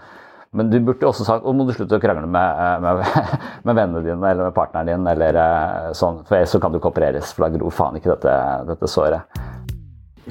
[0.56, 3.04] Men du burde også sagt at må du slutte å krangle med, eh, med,
[3.68, 6.94] med, vennene dine eller med partneren din, eller eh, sånn, for så kan du ikke
[6.94, 8.36] opereres, for da gror faen ikke dette,
[8.72, 9.40] dette såret.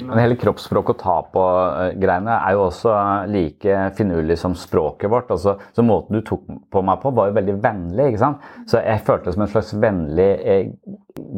[0.05, 2.93] Men hele kroppsspråk og ta på-greiene er jo også
[3.31, 5.31] like finurlig som språket vårt.
[5.33, 8.07] Altså, så måten du tok på meg på, var jo veldig vennlig.
[8.09, 8.47] ikke sant?
[8.69, 10.71] Så jeg følte det som en slags vennlig eh,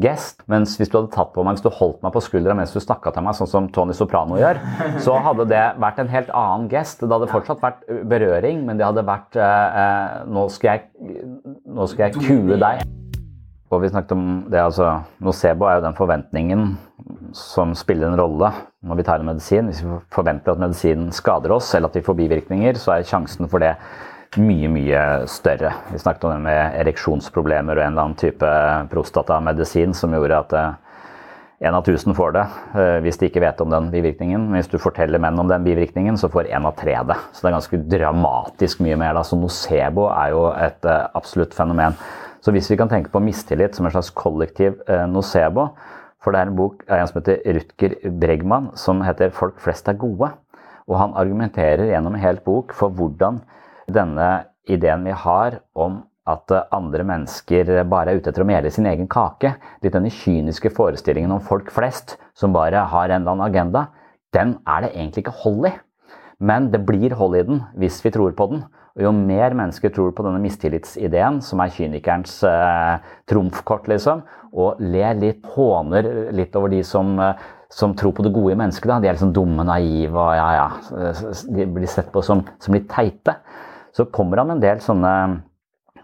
[0.04, 0.45] gest.
[0.52, 2.80] Mens hvis du hadde tatt på meg, hvis du holdt meg på skuldra mens du
[2.84, 4.62] snakka til meg, sånn som Tony Soprano gjør,
[5.06, 7.04] så hadde det vært en helt annen gest.
[7.04, 11.21] Det hadde fortsatt vært berøring, men det hadde vært eh, eh nå, skal jeg,
[11.67, 12.86] nå skal jeg kue deg.
[13.71, 16.74] Og vi snakket om det, altså Nocebo er jo den forventningen
[17.37, 18.51] som spiller en rolle
[18.85, 19.67] når vi tar en medisin.
[19.71, 23.49] Hvis vi forventer at medisinen skader oss, eller at vi får bivirkninger, så er sjansen
[23.51, 23.75] for det
[24.39, 25.73] mye, mye større.
[25.91, 28.53] Vi snakket om det med ereksjonsproblemer og en eller annen type
[28.93, 30.55] prostatamedisin som gjorde at
[31.61, 32.43] én av tusen får det
[32.79, 34.47] eh, hvis de ikke vet om den bivirkningen.
[34.55, 37.17] Hvis du forteller menn om den bivirkningen, så får én av tre det.
[37.31, 39.13] Så det er ganske dramatisk mye mer.
[39.19, 39.25] Da.
[39.27, 41.97] Så nocebo er jo et eh, absolutt fenomen.
[42.41, 45.69] Så hvis vi kan tenke på mistillit som en slags kollektiv eh, nocebo
[46.21, 49.89] For det er en bok av en som heter Rutger Bregman som heter 'Folk flest
[49.89, 50.31] er gode'.
[50.88, 53.41] Og han argumenterer gjennom en hel bok for hvordan
[53.89, 58.86] denne ideen vi har om at andre mennesker bare er ute etter å mele sin
[58.86, 63.47] egen kake, litt denne kyniske forestillingen om folk flest som bare har en eller annen
[63.47, 63.88] agenda,
[64.34, 65.73] den er det egentlig ikke hold i.
[66.39, 68.63] Men det blir hold i den hvis vi tror på den.
[68.97, 74.82] Og jo mer mennesker tror på denne mistillitsideen, som er kynikerens eh, trumfkort, liksom, og
[74.84, 78.89] ler litt, håner litt over de som, eh, som tror på det gode i mennesket,
[78.91, 78.99] da.
[78.99, 81.13] de er liksom dumme, naive og ja, ja,
[81.56, 83.38] de blir sett på som, som litt teite,
[83.95, 85.13] så kommer han med en del sånne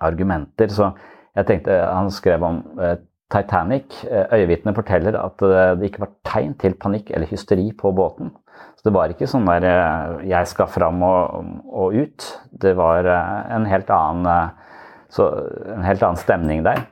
[0.03, 0.71] argumenter.
[0.71, 0.91] Så
[1.37, 2.97] jeg tenkte, Han skrev om eh,
[3.31, 3.99] Titanic.
[4.07, 8.31] Øyevitnet forteller at eh, det ikke var tegn til panikk eller hysteri på båten.
[8.77, 12.27] Så det var ikke sånn der eh, jeg skal fram og, og ut.
[12.61, 14.75] Det var eh, en helt annen eh,
[15.13, 15.25] Så
[15.73, 16.83] en helt annen stemning der.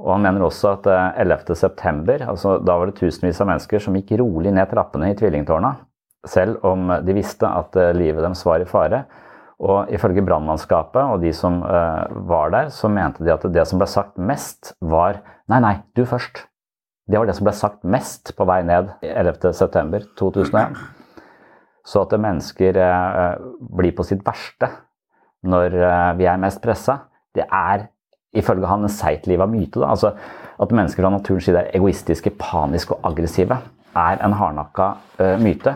[0.00, 0.86] Og han mener også at
[1.20, 5.74] 11.9., altså da var det tusenvis av mennesker som gikk rolig ned trappene i tvillingtårna,
[6.24, 9.02] selv om de visste at livet deres var i fare.
[9.60, 13.90] Og ifølge brannmannskapet og de som var der, så mente de at det som ble
[13.92, 15.20] sagt mest, var
[15.52, 16.46] Nei, nei, du først.
[17.10, 20.80] Det var det som ble sagt mest på vei ned 11.9.2001.
[21.86, 23.40] Så at mennesker uh,
[23.78, 24.68] blir på sitt verste
[25.48, 26.98] når uh, vi er mest pressa,
[27.34, 27.88] det er
[28.36, 29.80] ifølge han en seigt liv av myte.
[29.86, 30.12] Altså,
[30.60, 33.56] at mennesker fra naturens side er egoistiske, paniske og aggressive,
[33.96, 34.92] er en hardnakka
[35.42, 35.72] myte.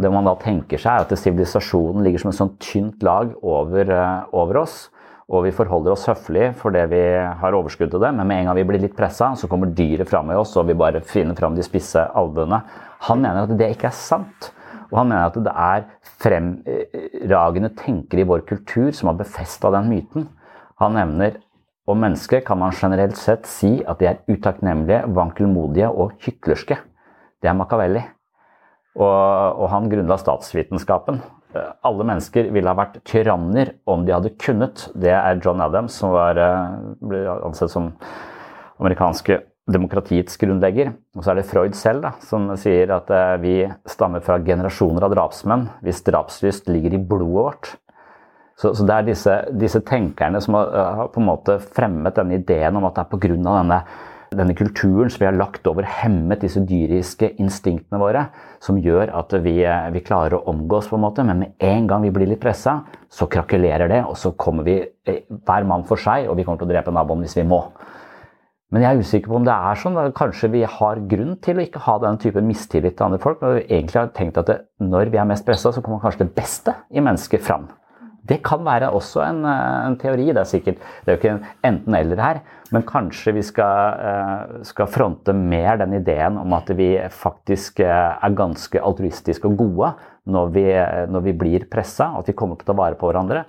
[0.00, 3.90] Det man da tenker seg, er at sivilisasjonen ligger som et sånt tynt lag over,
[3.92, 4.88] eh, over, oss.
[5.32, 7.02] Og vi forholder oss høflig for det vi
[7.40, 10.08] har overskudd til det, men med en gang vi blir litt pressa, så kommer dyret
[10.08, 12.60] fram i oss, og vi bare finner fram de spisse albuene.
[13.08, 14.50] Han mener at det ikke er sant.
[14.92, 15.86] Og han mener at det er
[16.22, 20.28] fremragende tenkere i vår kultur som har befesta den myten.
[20.82, 21.40] Han nevner
[21.88, 26.76] om mennesker kan man generelt sett si at de er utakknemlige, vankelmodige og hyklerske.
[27.42, 28.02] Det er Machiavelli.
[28.92, 31.22] Og, og han grunnla statsvitenskapen.
[31.84, 34.86] Alle mennesker ville ha vært tyranner om de hadde kunnet.
[34.94, 37.90] Det er John Adams, som var, eh, ble ansett som
[38.80, 40.92] amerikanske demokratiets grunnlegger.
[41.16, 43.56] Og så er det Freud selv da, som sier at eh, vi
[43.88, 47.74] stammer fra generasjoner av drapsmenn hvis drapslyst ligger i blodet vårt.
[48.58, 52.36] Så, så det er disse, disse, tenkerne som har, har, på en måte fremmet denne
[52.40, 53.36] ideen om at det er pga.
[53.36, 53.84] denne
[54.36, 58.26] denne kulturen som vi har lagt over, hemmet disse dyriske instinktene våre,
[58.62, 59.58] som gjør at vi,
[59.92, 62.78] vi klarer å omgås, på en måte, men med en gang vi blir litt pressa,
[63.12, 66.62] så krakulerer det, og så kommer vi eh, hver mann for seg, og vi kommer
[66.62, 67.64] til å drepe naboen hvis vi må.
[68.72, 69.98] Men jeg er usikker på om det er sånn.
[70.16, 73.44] Kanskje vi har grunn til å ikke ha den type mistillit til andre folk.
[73.44, 76.32] Og egentlig har tenkt at det, når vi er mest pressa, så kommer kanskje det
[76.38, 77.68] beste i mennesket fram.
[78.22, 80.28] Det kan være også en, eh, en, teori.
[80.30, 82.40] Det er sikkert, det er jo ikke enten-eller her.
[82.72, 88.14] Men kanskje vi skal, eh, skal, fronte mer den ideen om at vi faktisk eh,
[88.22, 89.92] er ganske altruistiske og gode
[90.24, 90.64] når vi,
[91.10, 93.44] når vi blir pressa, at vi kommer til å ta vare på hverandre.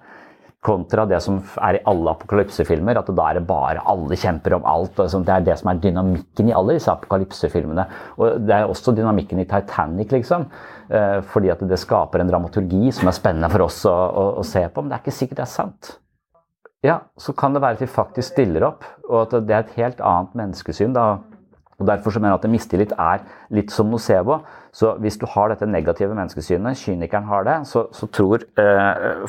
[0.63, 4.67] Kontra det som er i alle apokalypsefilmer, at da er det bare alle kjemper om
[4.69, 4.95] alt.
[4.95, 7.83] Det er det som er dynamikken i alle disse apokalypsefilmene.
[8.15, 10.47] Og det er også dynamikken i Titanic, liksom.
[10.87, 14.47] Eh, fordi at det skaper en dramaturgi som er spennende for oss å, å, å
[14.47, 14.81] se på.
[14.81, 15.91] Men det er ikke sikkert det er sant.
[16.83, 19.77] Ja, så kan det være at vi faktisk stiller opp, og at det er et
[19.77, 20.95] helt annet menneskesyn.
[20.95, 21.05] da
[21.79, 23.23] og Derfor så mener jeg at mistillit er
[23.55, 24.41] litt som nocebo.
[24.75, 29.25] Så hvis du har dette negative menneskesynet, kynikeren har det, så, så tror eh,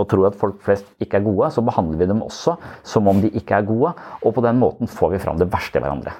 [0.00, 3.20] og tror at folk flest ikke er gode, så behandler vi dem også som om
[3.22, 3.92] de ikke er gode.
[4.22, 6.14] Og på den måten får vi fram det verste i hverandre.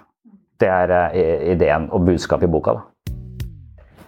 [0.61, 2.77] Det er eh, ideen og budskapet i boka.
[2.77, 2.89] da.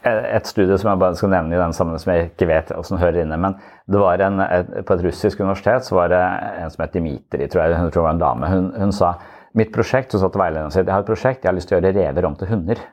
[0.05, 3.01] Et studie som jeg bare skal nevne i den sammenheng som jeg ikke vet hvordan
[3.01, 3.55] hører inne, men
[3.89, 6.21] det var en, et, På et russisk universitet så var det
[6.61, 8.51] en som het Dimitri, tror jeg, hun tror det var en dame.
[8.53, 9.15] Hun, hun sa
[9.57, 11.79] mitt prosjekt, hun sa til veilederen sin jeg har et prosjekt, jeg har lyst til
[11.79, 12.85] å gjøre rever om til hunder.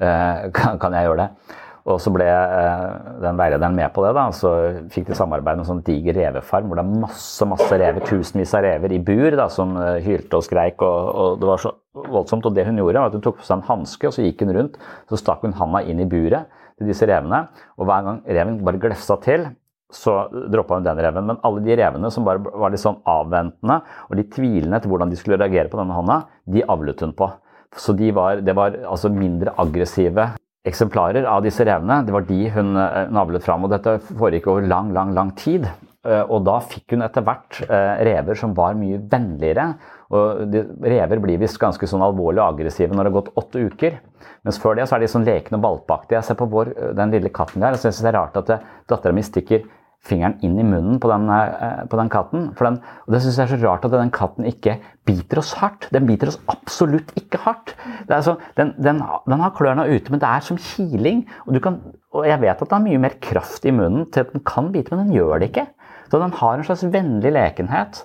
[0.00, 1.58] Eh, kan, kan jeg gjøre det?
[1.88, 4.12] Og så ble eh, den veilederen med på det.
[4.16, 4.50] da, Så
[4.92, 8.52] fikk de samarbeid med en sånn diger revefarm hvor det er masse masse rever, tusenvis
[8.58, 10.84] av rever i bur da, som eh, hylte og skreik.
[10.84, 11.74] Og, og, Det var så
[12.10, 12.48] voldsomt.
[12.50, 14.44] Og det hun gjorde, var at hun tok på seg en hanske og så gikk
[14.44, 14.76] hun rundt.
[15.08, 17.46] Så stakk hun handa inn i buret til disse revene.
[17.78, 19.48] Og hver gang reven bare glefsa til,
[19.90, 21.26] så droppa hun den reven.
[21.32, 25.10] Men alle de revene som bare var litt sånn avventende og litt tvilende til hvordan
[25.10, 27.30] de skulle reagere på denne hånda, de avlet hun på.
[27.78, 30.32] Så de var, det var altså mindre aggressive
[30.68, 32.02] eksemplarer av disse revene.
[32.04, 33.64] Det var de hun eh, navlet fram.
[33.64, 35.66] og Dette foregikk over lang, lang, lang tid.
[36.04, 39.70] Eh, og da fikk hun etter hvert eh, rever som var mye vennligere.
[40.16, 44.00] Og rever blir visst ganske sånn alvorlig og aggressive når det har gått åtte uker.
[44.44, 46.18] Mens før det så er de sånn lekne og valpeaktige.
[46.18, 48.56] Jeg ser på vår, den lille katten der, og syns det er rart at
[48.90, 49.64] dattera mi stikker
[50.00, 52.48] fingeren inn i munnen på den, eh, på den katten.
[52.56, 55.88] Den, og det syns jeg er så rart at den katten ikke biter oss hardt.
[55.92, 57.74] Den biter oss absolutt ikke hardt.
[58.08, 61.26] Så, den, den, har klørne ute, men det er som kiling.
[61.46, 61.80] Og, kan,
[62.12, 64.72] og, jeg vet at den har mye mer kraft i munnen til at den kan
[64.72, 65.68] bite, men den gjør det ikke.
[66.10, 68.04] Så den har en slags vennlig lekenhet.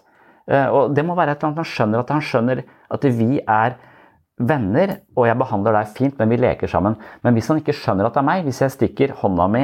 [0.52, 3.40] Eh, og det må være et eller annet han skjønner, at han skjønner at vi
[3.40, 3.80] er
[4.36, 7.00] venner, og jeg behandler deg fint, men vi leker sammen.
[7.24, 9.64] Men hvis han ikke skjønner at det er meg, hvis jeg stikker hånda mi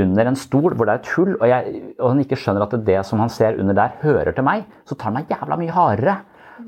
[0.00, 2.78] under en stol hvor det er et hull, og, jeg, og, han ikke skjønner at
[2.86, 5.74] det som han ser under der, hører til meg, så tar han meg jævla mye
[5.74, 6.16] hardere.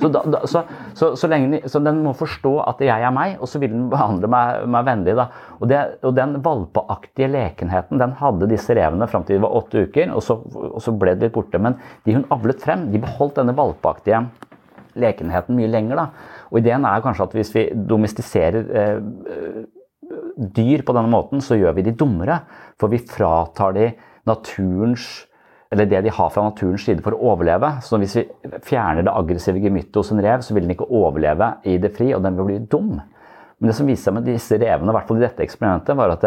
[0.01, 0.65] Så, da, da, så,
[0.99, 4.29] så, så, lenge, den må forstå at jeg er meg, og så vil den behandle
[4.31, 5.15] meg, meg vennlig.
[5.19, 5.29] Da.
[5.61, 9.87] Og, det, og, den valpeaktige lekenheten den hadde disse revene fram til de var åtte
[9.87, 11.63] uker, og så, og ble det litt borte.
[11.63, 14.25] Men de hun avlet frem, de beholdt denne valpeaktige
[14.99, 16.03] lekenheten mye lenger.
[16.03, 16.37] Da.
[16.51, 19.65] Og ideen er kanskje at hvis vi domestiserer eh,
[20.37, 22.41] dyr på denne måten, så gjør vi de dummere.
[22.81, 23.91] For vi fratar de
[24.29, 25.27] naturens
[25.73, 27.73] eller det de har fra naturens side for å overleve.
[27.83, 28.25] Så hvis vi
[28.65, 32.13] fjerner det aggressive gemyttet hos en rev, så vil den ikke overleve i det fri,
[32.15, 32.93] og den vil bli dum.
[33.57, 36.15] Men det som viste seg med disse revene, i hvert fall i dette eksperimentet, var
[36.15, 36.27] at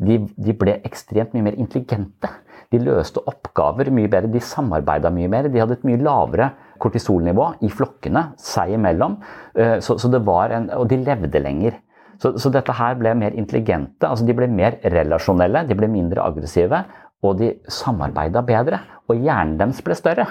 [0.00, 2.30] de, de ble ekstremt mye mer intelligente.
[2.70, 5.50] De løste oppgaver mye bedre, de samarbeida mye mer.
[5.50, 6.50] De hadde et mye lavere
[6.80, 9.18] kortisolnivå i flokkene seg imellom.
[9.54, 11.78] Eh, så, så det var en, og de levde lenger.
[12.20, 14.04] Så, så, dette her ble mer intelligente.
[14.06, 16.82] altså De ble mer relasjonelle, de ble mindre aggressive,
[17.24, 18.82] og de samarbeida bedre.
[19.08, 20.28] Og hjernen deres ble større.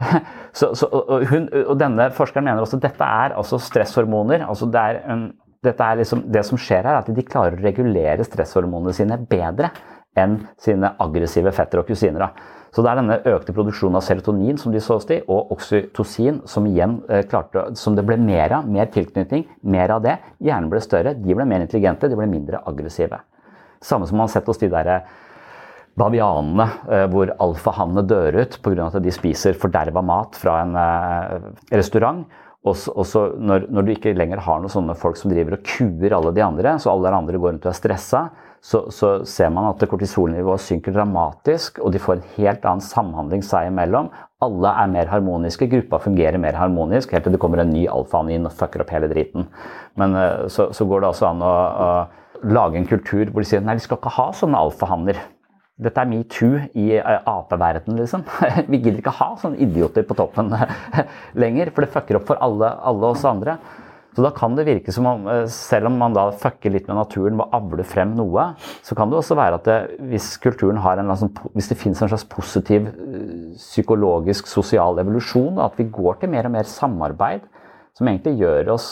[0.54, 4.44] Så, så, og, hun, og, denne forskeren mener også at dette er altså stresshormoner.
[4.46, 5.24] altså det, er en,
[5.66, 9.18] dette er liksom, det som skjer her, er at de klarer å regulere stresshormonene sine
[9.30, 9.72] bedre
[10.18, 12.28] enn sine aggressive fetter og kusiner.
[12.74, 16.64] Så det er denne økte produksjonen av serotonin som de så i, og oksytocin som
[16.66, 18.66] igjen eh, klarte, som det ble mer av.
[18.66, 20.16] Mer tilknytning, mer av det.
[20.42, 23.20] Hjernen ble større, de ble mer intelligente, de ble mindre aggressive.
[23.84, 24.90] Samme som man har sett hos de der
[25.94, 28.88] bavianene eh, hvor alfahannene dør ut pga.
[28.88, 31.46] at de spiser forderva mat fra en eh,
[31.78, 32.24] restaurant.
[32.64, 36.14] Og så når, når, du ikke lenger har noen sånne folk som driver og kuer
[36.16, 38.22] alle de andre, så alle de andre går rundt og er stressa,
[38.64, 43.44] så, så, ser man at kortisolnivået synker dramatisk, og de får en helt annen samhandling
[43.44, 44.08] seg imellom.
[44.44, 48.48] Alle er mer harmoniske, gruppa fungerer mer harmonisk, helt til det kommer en ny alfaen
[48.48, 49.50] og fucker opp hele driten.
[50.00, 53.50] Men eh, så, så går det også an å, å lage en kultur hvor de
[53.52, 55.20] sier nei, vi skal ikke ha sånne alfahanner.
[55.84, 58.22] Dette er metoo i eh, apeverdenen, liksom.
[58.70, 60.52] Vi gidder ikke ha sånne idioter på toppen
[61.42, 63.58] lenger, for det fucker opp for alle, alle, oss andre.
[64.14, 66.96] Så da kan det virke som om, eh, selv om man da fucker litt med
[66.96, 69.78] naturen ved å avle frem noe, så kan det også være at det,
[70.10, 75.58] hvis kulturen har en sånn, hvis det finnes en slags positiv eh, psykologisk, sosial evolusjon,
[75.58, 77.42] at vi går til mer og mer samarbeid,
[77.94, 78.88] som egentlig gjør, oss,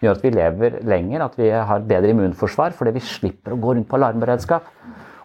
[0.00, 3.74] gjør at vi lever lenger, at vi har bedre immunforsvar fordi vi slipper å gå
[3.76, 4.70] rundt på alarmberedskap.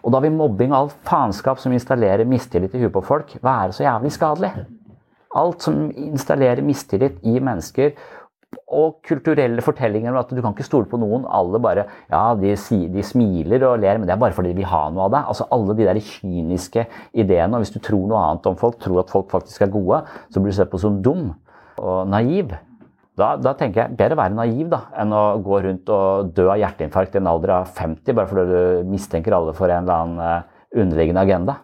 [0.04, 3.72] Og da vil mobbing og alt faenskap som installerer mistillit i huet på folk, være
[3.72, 4.52] så jævlig skadelig.
[5.40, 7.96] Alt som installerer mistillit i mennesker,
[8.74, 11.26] og kulturelle fortellinger om at du kan ikke stole på noen.
[11.28, 14.70] Alle bare Ja, de, de, smiler og ler, men det er bare fordi de vil
[14.70, 15.30] ha noe av deg.
[15.32, 17.56] Altså Alle de der kyniske ideene.
[17.56, 20.40] Og hvis du tror noe annet om folk, tror at folk faktisk er gode, så
[20.42, 21.32] blir du sett på som dum
[21.78, 22.54] og naiv.
[23.14, 26.58] Da, da, tenker jeg bedre være naiv da, enn å gå rundt og dø av
[26.58, 30.24] hjerteinfarkt i en alder av 50 bare fordi du mistenker alle for en eller annen
[30.24, 31.60] eh, underliggende agenda.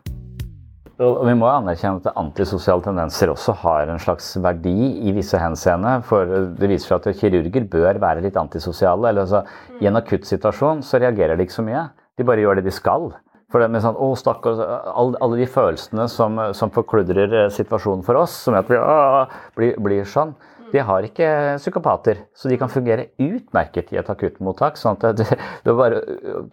[1.01, 4.75] Og vi må anerkjenne at antisosiale tendenser også har en slags verdi
[5.09, 5.95] i visse henseende.
[6.05, 6.29] For
[6.59, 9.09] det viser seg at kirurger bør være litt antisosiale.
[9.09, 9.41] eller altså,
[9.81, 11.87] I en akuttsituasjon så reagerer de ikke så mye.
[12.21, 13.09] De bare gjør det de skal.
[13.51, 18.05] For det med sånn, å stakkars, alle, alle, de følelsene som, som forkludrer eh, situasjonen
[18.07, 19.25] for oss, som gjør at vi å,
[19.59, 20.37] blir, blir sånn,
[20.73, 21.29] de har ikke
[21.61, 24.79] psykopater, så de kan fungere utmerket i et akuttmottak.
[24.81, 25.27] sånn at det,
[25.65, 26.03] det bare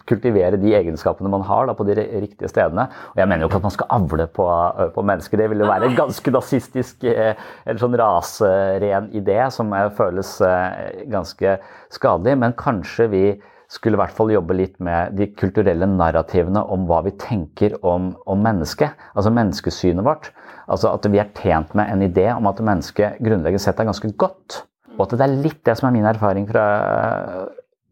[0.09, 2.88] kultivere de egenskapene man har da, på de riktige stedene.
[3.13, 4.47] Og jeg mener jo ikke at man skal avle på,
[4.95, 5.41] på mennesker.
[5.41, 10.38] Det ville være en ganske nazistisk eller sånn raseren idé som føles
[11.11, 11.57] ganske
[11.93, 12.38] skadelig.
[12.41, 13.26] Men kanskje vi
[13.72, 18.13] skulle i hvert fall jobbe litt med de kulturelle narrativene om hva vi tenker om,
[18.26, 18.95] om mennesket.
[19.13, 20.32] Altså menneskesynet vårt.
[20.72, 24.11] Altså at vi er tjent med en idé om at mennesket grunnleggende sett er ganske
[24.20, 24.61] godt.
[24.95, 26.65] Og at det er litt det som er min erfaring fra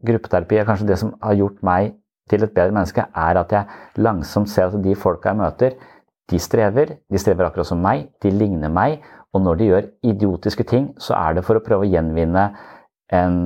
[0.06, 1.94] gruppeterapi, kanskje det som har gjort meg
[2.30, 5.76] til et bedre menneske, er at jeg langsomt ser at de folka jeg møter,
[6.30, 6.96] de strever.
[7.12, 8.08] De strever akkurat som meg.
[8.22, 9.04] De ligner meg.
[9.34, 12.48] Og når de gjør idiotiske ting, så er det for å prøve å gjenvinne
[13.14, 13.38] en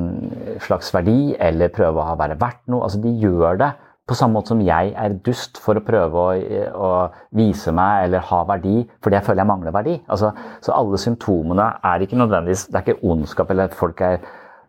[0.65, 2.87] slags verdi, eller prøve å være verdt noe.
[2.87, 3.71] Altså, de gjør det
[4.11, 6.31] på samme måte som jeg er dust for å prøve å,
[6.75, 6.91] å
[7.37, 9.95] vise meg eller ha verdi fordi jeg føler jeg mangler verdi.
[10.11, 10.33] Altså,
[10.65, 14.19] så alle symptomene er ikke nødvendigvis Det er ikke ondskap eller at folk er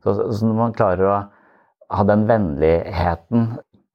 [0.04, 1.18] så, så Når man klarer å
[1.92, 3.50] ha den vennligheten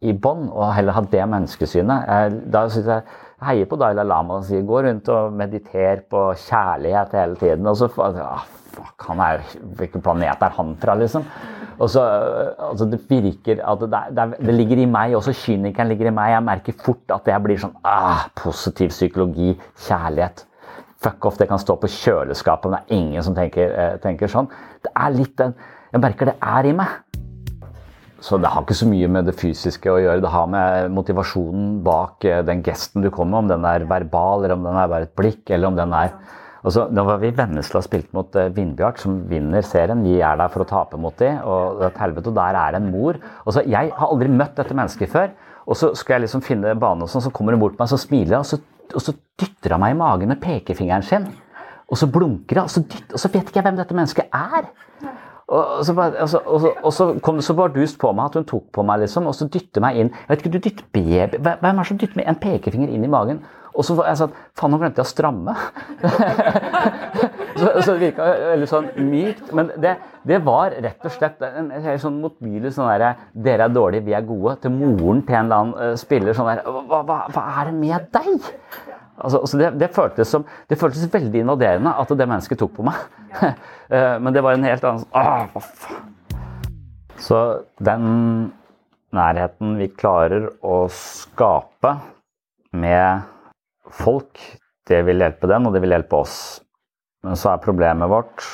[0.07, 3.07] i bånn, og heller ha det menneskesynet Da syns jeg
[3.47, 7.67] heier på Dalai Lama og sier gå rundt og mediter på kjærlighet hele tiden.
[7.69, 8.47] Og så ah,
[8.77, 9.45] fuck, han er,
[9.79, 11.25] Hvilken planet er han fra, liksom?
[11.77, 12.03] Og så,
[12.71, 16.33] altså Det virker at det, det, det, ligger i meg, også kynikeren ligger i meg.
[16.33, 19.55] Jeg merker fort at jeg blir sånn ah, Positiv psykologi,
[19.87, 20.47] kjærlighet.
[21.05, 24.33] Fuck off, det kan stå på kjøleskapet, men det er ingen som tenker, eh, tenker
[24.33, 24.49] sånn.
[24.83, 25.53] Det er litt den
[25.93, 26.95] Jeg merker det er i meg.
[28.27, 30.23] Så det har ikke så mye med det fysiske å gjøre.
[30.25, 34.43] Det har med motivasjonen bak eh, den gesten du kommer med, om den er verbal,
[34.43, 36.17] eller om den er bare et blikk, eller om den er
[36.67, 40.03] og da var vi i Vennesla spilt mot uh, Vindbjart, som vinner serien.
[40.03, 42.89] Vi er der for å tape mot dem, og et helvete, og der er en
[42.91, 43.21] mor.
[43.47, 45.31] Og Jeg har aldri møtt dette mennesket før.
[45.67, 47.91] Og så skal jeg liksom finne bane, og sånn, så kommer hun bort til meg,
[47.91, 51.31] så smiler hun, og, og, så dytter hun meg i magen med pekefingeren sin.
[51.87, 54.71] Og så blunker hun, og, og, så vet ikke jeg hvem dette mennesket er.
[55.47, 58.33] Og så, bare, og, så, og, så, og så kom det så bardust på meg
[58.33, 60.65] at hun tok på meg, liksom, og så dytter meg inn Jeg vet ikke, du
[60.65, 63.39] dytter baby Hvem er det som dytter med en pekefinger inn i magen?
[63.77, 65.55] Og så var jeg sånn Faen, nå glemte jeg å stramme.
[67.61, 69.53] så, så det virka veldig sånn mykt.
[69.57, 69.95] Men det,
[70.27, 73.15] det, var rett og slett en, helt sånn motbydelig sånn derre
[73.47, 74.57] Dere er dårlige, vi er gode.
[74.65, 77.79] Til moren til en eller annen uh, spiller sånn der hva, hva, hva er det
[77.79, 78.51] med deg?
[79.17, 82.91] Altså, altså det, det, føltes som, det, føltes veldig invaderende at det mennesket tok på
[82.91, 83.07] meg.
[83.87, 86.07] Eh, men det var en helt annen sånn hva faen.
[87.23, 87.37] Så
[87.87, 88.09] den
[89.15, 91.93] nærheten vi klarer å skape
[92.75, 93.36] med
[93.95, 94.41] folk,
[94.87, 96.39] det vil hjelpe den, og det vil hjelpe oss.
[97.27, 98.45] Men så er problemet vårt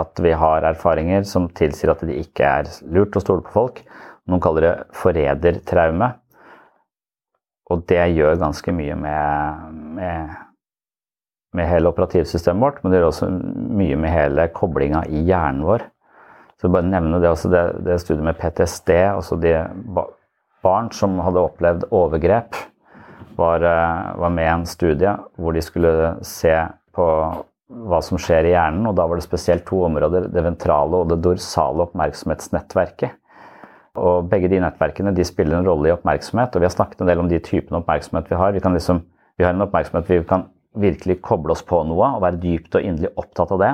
[0.00, 3.82] at vi har erfaringer som tilsier at det ikke er lurt å stole på folk.
[4.30, 6.12] Noen kaller det forrædertraume.
[7.72, 10.32] Og det gjør ganske mye med, med,
[11.56, 15.86] med, hele operativsystemet vårt, men det gjør også mye med hele koblinga i hjernen vår.
[16.60, 19.54] Så bare nevne det, også det, det studiet med PTSD, altså de
[20.62, 22.54] barn som hadde opplevd overgrep,
[23.36, 26.54] var, eh, var med i en studie hvor de skulle se
[26.94, 27.06] på
[27.72, 31.08] hva som skjer i hjernen, og da var det spesielt to områder, det ventrale og
[31.08, 33.14] det dorsale oppmerksomhetsnettverket.
[34.02, 37.10] Og begge de nettverkene de spiller en rolle i oppmerksomhet, og vi har snakket en
[37.10, 38.52] del om de typene oppmerksomhet vi har.
[38.52, 39.02] Vi, liksom,
[39.36, 40.46] vi har en oppmerksomhet vi kan
[40.80, 43.72] virkelig koble oss på noe og være dypt og inderlig opptatt av det.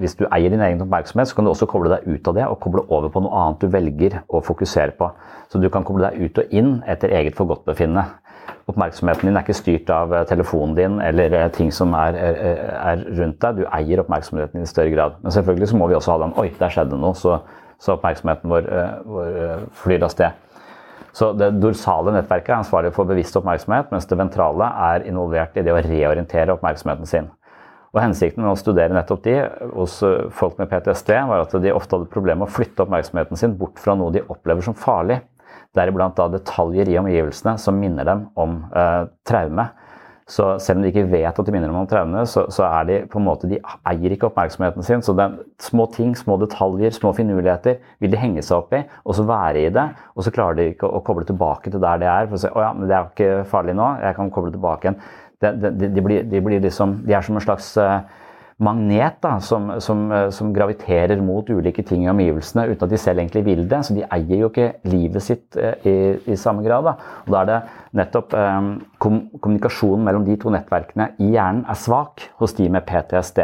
[0.00, 2.44] Hvis du eier din egen oppmerksomhet, så kan du også koble deg ut av det
[2.48, 5.08] og koble over på noe annet du velger å fokusere på.
[5.52, 8.06] Så du kan koble deg ut og inn etter eget forgodtbefinnende.
[8.70, 12.60] Oppmerksomheten din er ikke styrt av eh, telefonen din eller eh, ting som er, er,
[12.80, 13.62] er, rundt deg.
[13.62, 15.18] Du eier oppmerksomheten din i større grad.
[15.24, 17.16] Men selvfølgelig så må vi også ha den Oi, der skjedde noe.
[17.18, 17.40] Så
[17.80, 20.30] så oppmerksomheten vår, eh, vår flyr av sted.
[21.16, 25.62] Så Det dorsale nettverket er ansvarlig for bevisst oppmerksomhet, mens det ventrale er involvert i
[25.62, 27.30] det å reorientere oppmerksomheten sin.
[27.94, 29.96] Og Hensikten med å studere nettopp de hos
[30.30, 33.80] folk med PTSD var at de ofte hadde problemer med å flytte oppmerksomheten sin bort
[33.82, 35.22] fra noe de opplever som farlig.
[35.76, 39.68] Deriblant da detaljer i omgivelsene som minner dem om eh, traume.
[40.30, 42.84] Så selv om de ikke vet at de minner dem om traume, så, så, er
[42.86, 43.58] de på en måte, de
[43.90, 45.02] eier ikke oppmerksomheten sin.
[45.02, 49.18] Så den, små ting, små detaljer, små finurligheter vil de henge seg opp i, og
[49.18, 49.88] så være i det.
[50.14, 52.30] Og så klarer de ikke å, koble tilbake til der de er.
[52.30, 54.54] for å si, å ja, men det er jo ikke farlig nå, jeg kan koble
[54.54, 55.02] tilbake igjen.
[55.40, 58.02] De, de, de, blir, blir, liksom, de er som en slags uh,
[58.60, 62.98] magnet da, som, som, eh, som, graviterer mot ulike ting i omgivelsene uten at de
[63.00, 63.80] selv egentlig vil det.
[63.86, 65.94] Så de eier jo ikke livet sitt eh, i,
[66.32, 66.86] i samme grad.
[66.86, 66.94] Da.
[67.24, 67.60] Og da er det
[68.00, 68.58] nettopp eh,
[69.02, 73.42] kom, kommunikasjonen mellom de to nettverkene i hjernen er svak hos de med PTSD.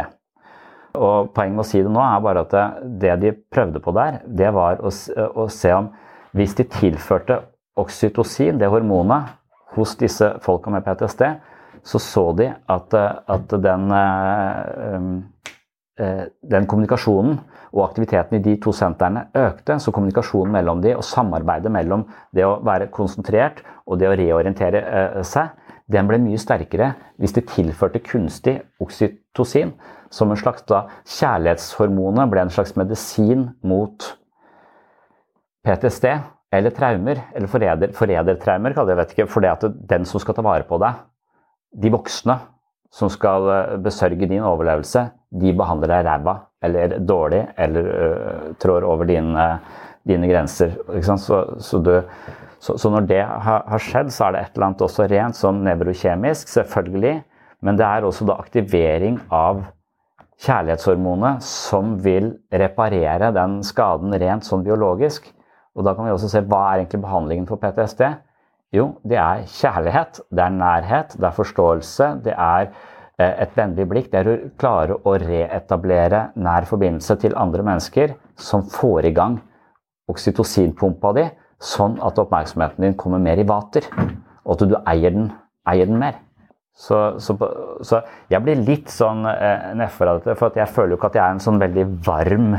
[0.97, 2.69] Og Poenget med å si det nå er bare at det,
[3.03, 5.91] det de prøvde på der, det var å, å se om
[6.37, 7.41] hvis de tilførte
[7.81, 9.35] oksytocin, det hormonet,
[9.77, 11.35] hos disse folka med PTSD,
[11.87, 15.05] så så de at, eh, at den, eh,
[16.05, 17.39] eh, den, kommunikasjonen
[17.73, 19.79] og aktiviteten i de to sentrene økte.
[19.79, 25.23] Så kommunikasjonen mellom de og samarbeidet mellom det å være konsentrert og det å reorientere
[25.25, 25.55] seg,
[25.87, 29.75] den ble mye sterkere hvis de tilførte kunstig oksytocin.
[30.11, 34.07] Som en slags da, Kjærlighetshormonet ble en slags medisin mot
[35.67, 36.07] PTSD
[36.55, 40.35] eller traumer, eller forræder, forrædertraumer, kaller jeg vet ikke, for det at den som skal
[40.35, 41.03] ta vare på deg,
[41.75, 42.39] de voksne
[42.97, 48.87] som skal eh, besørge din overlevelse, de behandler deg ræva eller dårlig eller uh, trår
[48.89, 49.45] over dine,
[50.09, 50.73] dine grenser.
[51.03, 51.93] Så, så, du,
[52.59, 55.39] så, så, når det har, har, skjedd, så er det et eller annet også rent
[55.39, 57.19] sånn nevrokjemisk, selvfølgelig.
[57.67, 59.67] Men det er også da aktivering av
[60.47, 65.29] kjærlighetshormonet som vil reparere den skaden rent sånn biologisk.
[65.77, 68.09] Og da kan vi også se hva er egentlig behandlingen for PTSD.
[68.75, 72.69] Jo, det er kjærlighet, det er nærhet, det er forståelse, det er
[73.21, 74.11] eh, et vennlig blikk.
[74.11, 79.39] Det er å klare å reetablere nær forbindelse til andre mennesker som får i gang
[80.11, 81.27] oksytocinpumpa di,
[81.63, 83.87] sånn at oppmerksomheten din kommer mer i vater.
[84.47, 85.31] Og at du eier den,
[85.67, 86.19] eier den mer.
[86.77, 87.39] Så, så,
[87.87, 91.25] så, jeg blir litt sånn eh, av dette, for jeg føler jo ikke at jeg
[91.25, 92.51] er en sånn veldig varm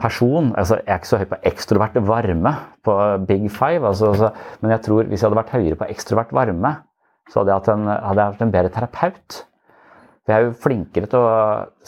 [0.00, 0.52] person.
[0.58, 2.54] Altså, jeg er ikke så høy på ekstrovert varme
[2.86, 2.94] på
[3.28, 4.30] Big Five, altså, altså,
[4.62, 6.74] men jeg tror hvis jeg hadde vært høyere på ekstrovert varme,
[7.28, 9.40] så hadde jeg hatt en, hadde jeg vært en bedre terapeut.
[10.22, 11.32] For jeg er jo flinkere til å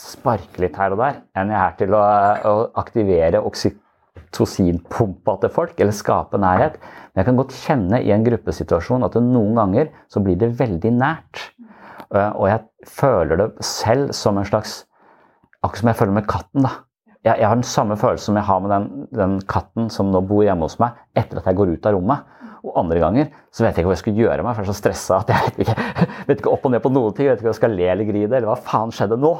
[0.00, 2.02] sparke litt her og der enn jeg er til å,
[2.50, 6.78] å aktivere oksytocinpumpa til folk, eller skape nærhet.
[7.10, 10.92] Men jeg kan godt kjenne i en gruppesituasjon at noen ganger så blir det veldig
[10.96, 11.50] nært.
[12.10, 14.84] Og jeg føler det selv som en slags
[15.60, 16.64] Akkurat som jeg føler med katten.
[16.64, 16.70] da
[17.20, 20.22] jeg, jeg, har den samme følelsen som jeg har med den, den, katten som nå
[20.24, 22.36] bor hjemme hos meg, etter at jeg går ut av rommet.
[22.60, 24.74] Og andre ganger så vet jeg ikke hva jeg skal gjøre meg, for jeg er
[24.74, 25.76] så stressa at jeg vet ikke,
[26.30, 27.28] vet ikke, opp og ned på noen ting.
[27.28, 29.32] Jeg vet ikke om jeg skal le eller grine, eller hva faen skjedde nå?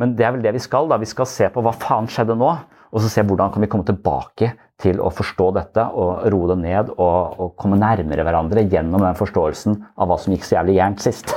[0.00, 0.88] Men det er vel det vi skal.
[0.90, 2.52] da, Vi skal se på hva faen skjedde nå.
[2.86, 6.58] og så se hvordan kan vi komme tilbake til å forstå dette og roe det
[6.62, 10.76] ned og, og komme nærmere hverandre gjennom den forståelsen av hva som gikk så jævlig
[10.78, 11.32] gærent sist.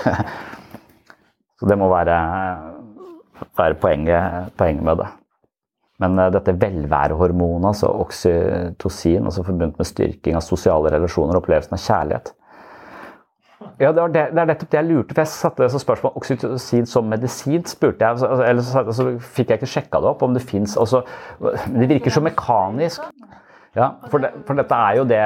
[1.59, 2.19] så det må være,
[3.59, 5.09] være poenget, poenget med det.
[5.99, 11.75] Men uh, dette velværehormonet, altså oksytocin, altså forbundet med styrking av sosiale relasjoner og opplevelsen
[11.75, 12.33] av kjærlighet,
[13.79, 16.15] ja, det, det, det, er nettopp det jeg lurte for Jeg satte det som spørsmål
[16.19, 17.63] oksytocin som medisin.
[17.67, 20.77] spurte jeg, altså, eller så, altså, fikk jeg ikke sjekka det opp om det fins
[20.79, 21.03] altså,
[21.39, 23.07] Det virker så mekanisk.
[23.77, 25.21] Ja, for, det, for, dette er jo det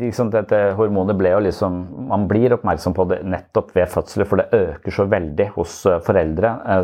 [0.00, 1.76] liksom, Dette hormonet ble jo liksom
[2.10, 6.00] Man blir oppmerksom på det nettopp ved fødsler, for det øker så veldig hos eh,
[6.04, 6.52] foreldre.
[6.66, 6.82] Eh,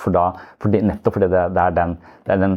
[0.00, 0.30] for da,
[0.62, 1.96] fordi, nettopp fordi det, er den,
[2.26, 2.56] det er den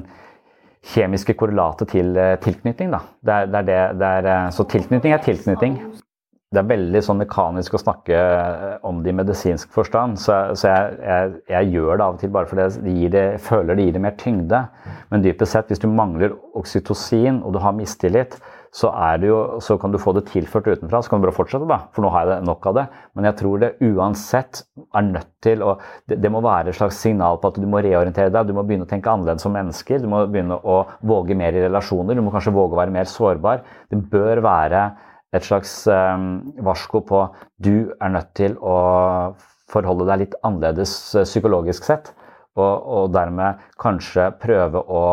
[0.93, 2.95] kjemiske korrelatet til eh, tilknytning.
[3.23, 5.77] Det er, det er det, er, så tilknytning er tilknytning
[6.53, 10.19] det er veldig sånn mekanisk å snakke eh, om det i medisinsk forstand.
[10.21, 12.65] Så, så jeg, jeg, jeg, gjør det av og til bare fordi
[13.01, 14.59] jeg det, føler det gir det mer tyngde.
[15.09, 18.37] Men dypest sett, hvis du mangler oksytocin og du har mistillit,
[18.74, 18.89] så,
[19.21, 21.03] jo, så, kan du få det tilført utenfra.
[21.03, 22.86] Så kan du bare fortsette, da, for nå har jeg nok av det.
[23.13, 25.76] Men jeg tror det uansett er nødt til å
[26.09, 28.49] det, det, må være et slags signal på at du må reorientere deg.
[28.49, 30.01] Du må begynne å tenke annerledes som mennesker.
[30.01, 32.17] Du må begynne å våge mer i relasjoner.
[32.17, 33.61] Du må kanskje våge å være mer sårbar.
[33.93, 34.88] Det bør være
[35.34, 37.24] et slags um, varsko på
[37.61, 38.76] du er nødt til å
[39.74, 42.09] forholde deg litt annerledes uh, psykologisk sett.
[42.53, 45.05] Og, og, dermed kanskje prøve å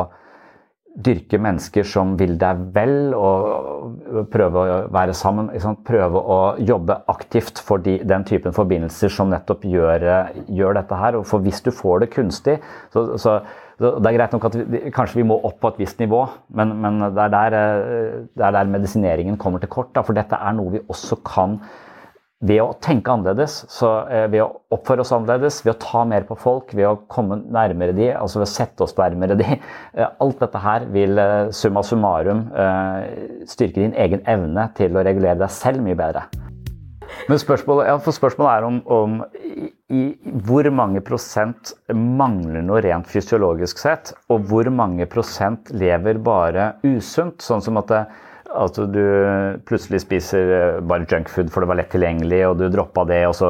[0.91, 5.51] dyrke mennesker som vil deg vel, og prøve å være sammen.
[5.87, 10.07] Prøve å jobbe aktivt for de, den typen forbindelser som nettopp gjør,
[10.51, 11.21] gjør, dette her.
[11.29, 12.59] For hvis du får det kunstig,
[12.95, 13.39] så, så
[13.81, 16.25] det er greit nok at vi, kanskje vi må opp på et visst nivå,
[16.59, 19.95] men, men det, er der, eh, det, er der, medisineringen kommer til kort.
[19.97, 21.61] Da, for dette er noe vi også kan
[22.41, 23.61] ved å tenke annerledes,
[24.09, 27.43] eh, ved å oppføre oss annerledes, ved å ta mer på folk, ved å komme
[27.45, 29.49] nærmere de, altså ved å sette oss nærmere de.
[29.91, 31.19] Eh, alt dette her vil
[31.53, 32.45] summa summarum
[33.49, 36.29] styrke din egen evne til å regulere deg selv mye bedre.
[37.29, 39.17] Men spørsmålet, ja, spørsmålet er om, om
[39.91, 40.05] i,
[40.47, 47.43] hvor mange prosent mangler noe rent fysiologisk sett, og hvor mange prosent lever bare usunt.
[47.45, 48.05] Sånn som at, det,
[48.51, 49.05] at du
[49.69, 53.35] plutselig spiser eh, bare junkfood for det var lett tilgjengelig, og du droppa det, og
[53.39, 53.49] så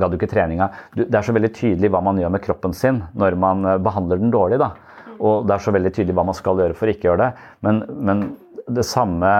[0.00, 0.66] ga du ikke treninga.
[0.96, 4.18] det er så veldig tydelig hva man gjør med kroppen sin når man eh, behandler
[4.22, 4.58] den dårlig.
[4.62, 4.70] da.
[5.18, 7.32] Og det er så veldig tydelig hva man skal gjøre for å ikke gjøre det.
[7.66, 7.74] Men,
[8.08, 8.18] men
[8.68, 9.30] det samme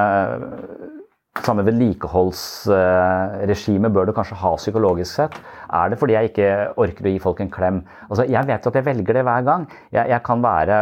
[1.39, 5.35] samme vedlikeholdsregime bør du kanskje ha psykologisk sett?
[5.71, 6.49] Er det fordi jeg ikke
[6.83, 7.79] orker å gi folk en klem?
[8.09, 9.63] Altså, jeg vet at jeg velger det hver gang.
[9.95, 10.77] Jeg, jeg kan være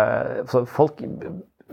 [0.71, 0.97] Folk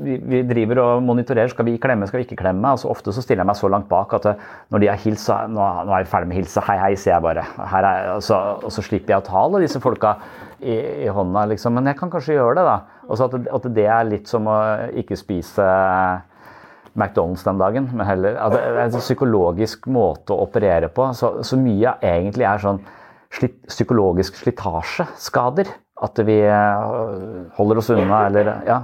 [0.02, 1.52] vi, vi, driver og monitorerer.
[1.52, 2.72] Skal vi klemme, skal vi ikke klemme?
[2.74, 4.26] Altså, ofte så stiller jeg meg så langt bak at
[4.74, 6.64] når de har hilst, så nå, nå er vi ferdig med hilse.
[6.66, 7.46] Hei, hei, sier jeg bare.
[7.68, 10.16] Er, altså, og så slipper jeg å ta alle disse folka
[10.60, 11.78] i, i hånda, liksom.
[11.78, 13.06] Men jeg kan kanskje gjøre det, da.
[13.08, 14.58] Og at, at det er litt som å
[15.04, 15.70] ikke spise
[16.94, 21.10] McDonald's den dagen, men heller at Det er en psykologisk måte å operere på.
[21.18, 22.82] Så, så mye egentlig er sånn
[23.34, 25.74] slitt, psykologisk slitasjeskader.
[26.04, 26.94] At vi eh,
[27.58, 28.82] holder oss unna, eller ja.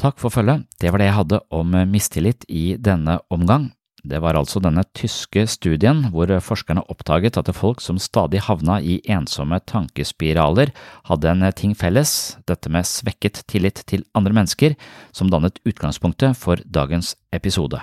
[0.00, 0.66] Takk for følget.
[0.80, 3.70] Det var det jeg hadde om mistillit i denne omgang.
[4.04, 8.98] Det var altså denne tyske studien hvor forskerne oppdaget at folk som stadig havna i
[9.08, 10.74] ensomme tankespiraler,
[11.08, 14.76] hadde en ting felles, dette med svekket tillit til andre mennesker,
[15.12, 17.80] som dannet utgangspunktet for dagens episode.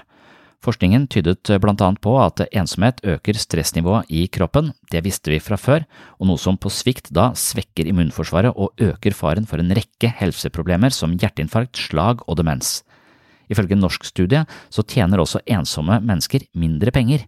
[0.62, 5.58] Forskningen tydet blant annet på at ensomhet øker stressnivået i kroppen, det visste vi fra
[5.58, 5.88] før,
[6.22, 10.94] og noe som på svikt da svekker immunforsvaret og øker faren for en rekke helseproblemer
[10.94, 12.84] som hjerteinfarkt, slag og demens.
[13.50, 17.26] Ifølge en norsk studie så tjener også ensomme mennesker mindre penger.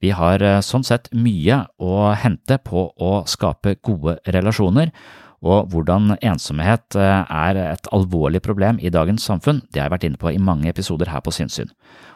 [0.00, 4.92] Vi har eh, sånn sett mye å hente på å skape gode relasjoner,
[5.44, 10.06] og hvordan ensomhet eh, er et alvorlig problem i dagens samfunn, det har jeg vært
[10.08, 11.72] inne på i mange episoder her på Sinnsyn.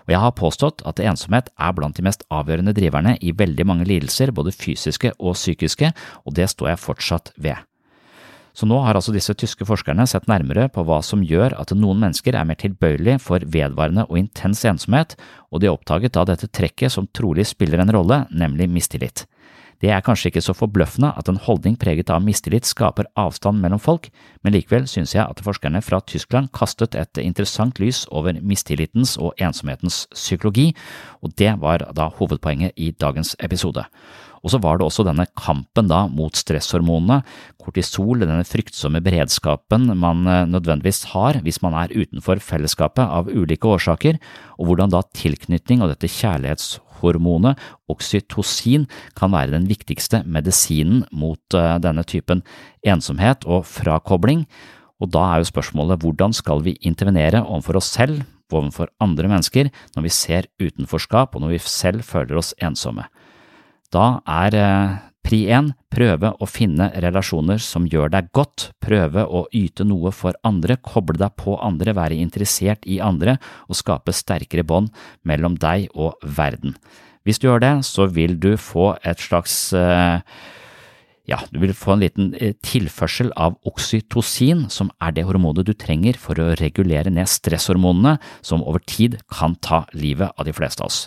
[0.07, 3.89] Og jeg har påstått at ensomhet er blant de mest avgjørende driverne i veldig mange
[3.89, 5.93] lidelser, både fysiske og psykiske,
[6.25, 7.61] og det står jeg fortsatt ved.
[8.57, 12.01] Så nå har altså disse tyske forskerne sett nærmere på hva som gjør at noen
[12.03, 15.15] mennesker er mer tilbøyelig for vedvarende og intens ensomhet,
[15.55, 19.25] og de har oppdaget da dette trekket som trolig spiller en rolle, nemlig mistillit.
[19.81, 23.81] Det er kanskje ikke så forbløffende at en holdning preget av mistillit skaper avstand mellom
[23.81, 24.11] folk,
[24.45, 29.33] men likevel synes jeg at forskerne fra Tyskland kastet et interessant lys over mistillitens og
[29.41, 30.75] ensomhetens psykologi,
[31.25, 33.87] og det var da hovedpoenget i dagens episode.
[34.41, 37.21] Og så var det også denne kampen da mot stresshormonene,
[37.61, 43.69] kortisol, denne fryktsomme beredskapen man eh, nødvendigvis har hvis man er utenfor fellesskapet av ulike
[43.69, 44.21] årsaker,
[44.57, 46.87] og hvordan da tilknytning og dette kjærlighetshormonet,
[47.91, 48.87] oksytocin,
[49.17, 52.45] kan være den viktigste medisinen mot eh, denne typen
[52.83, 54.47] ensomhet og frakobling
[55.01, 58.23] Og da er jo spørsmålet hvordan skal vi intervenere overfor oss selv,
[58.53, 63.07] overfor andre mennesker, når vi ser utenforskap og når vi selv føler oss ensomme.
[63.91, 69.45] Da er eh, pri 1 prøve å finne relasjoner som gjør deg godt, prøve å
[69.57, 73.37] yte noe for andre, koble deg på andre, være interessert i andre
[73.69, 74.91] og skape sterkere bånd
[75.27, 76.77] mellom deg og verden.
[77.27, 80.25] Hvis du gjør det, så vil du få et slags eh,
[81.31, 85.75] ja, du vil få en liten eh, tilførsel av oksytocin, som er det hormonet du
[85.79, 90.83] trenger for å regulere ned stresshormonene som over tid kan ta livet av de fleste
[90.83, 91.05] av oss.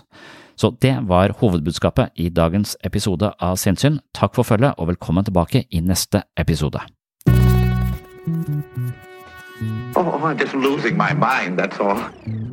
[0.56, 4.00] Så det var hovedbudskapet i dagens episode av Sinnssyn.
[4.14, 6.80] Takk for følget, og velkommen tilbake i neste episode.
[9.96, 12.53] Oh, I'm just losing my mind, that's all.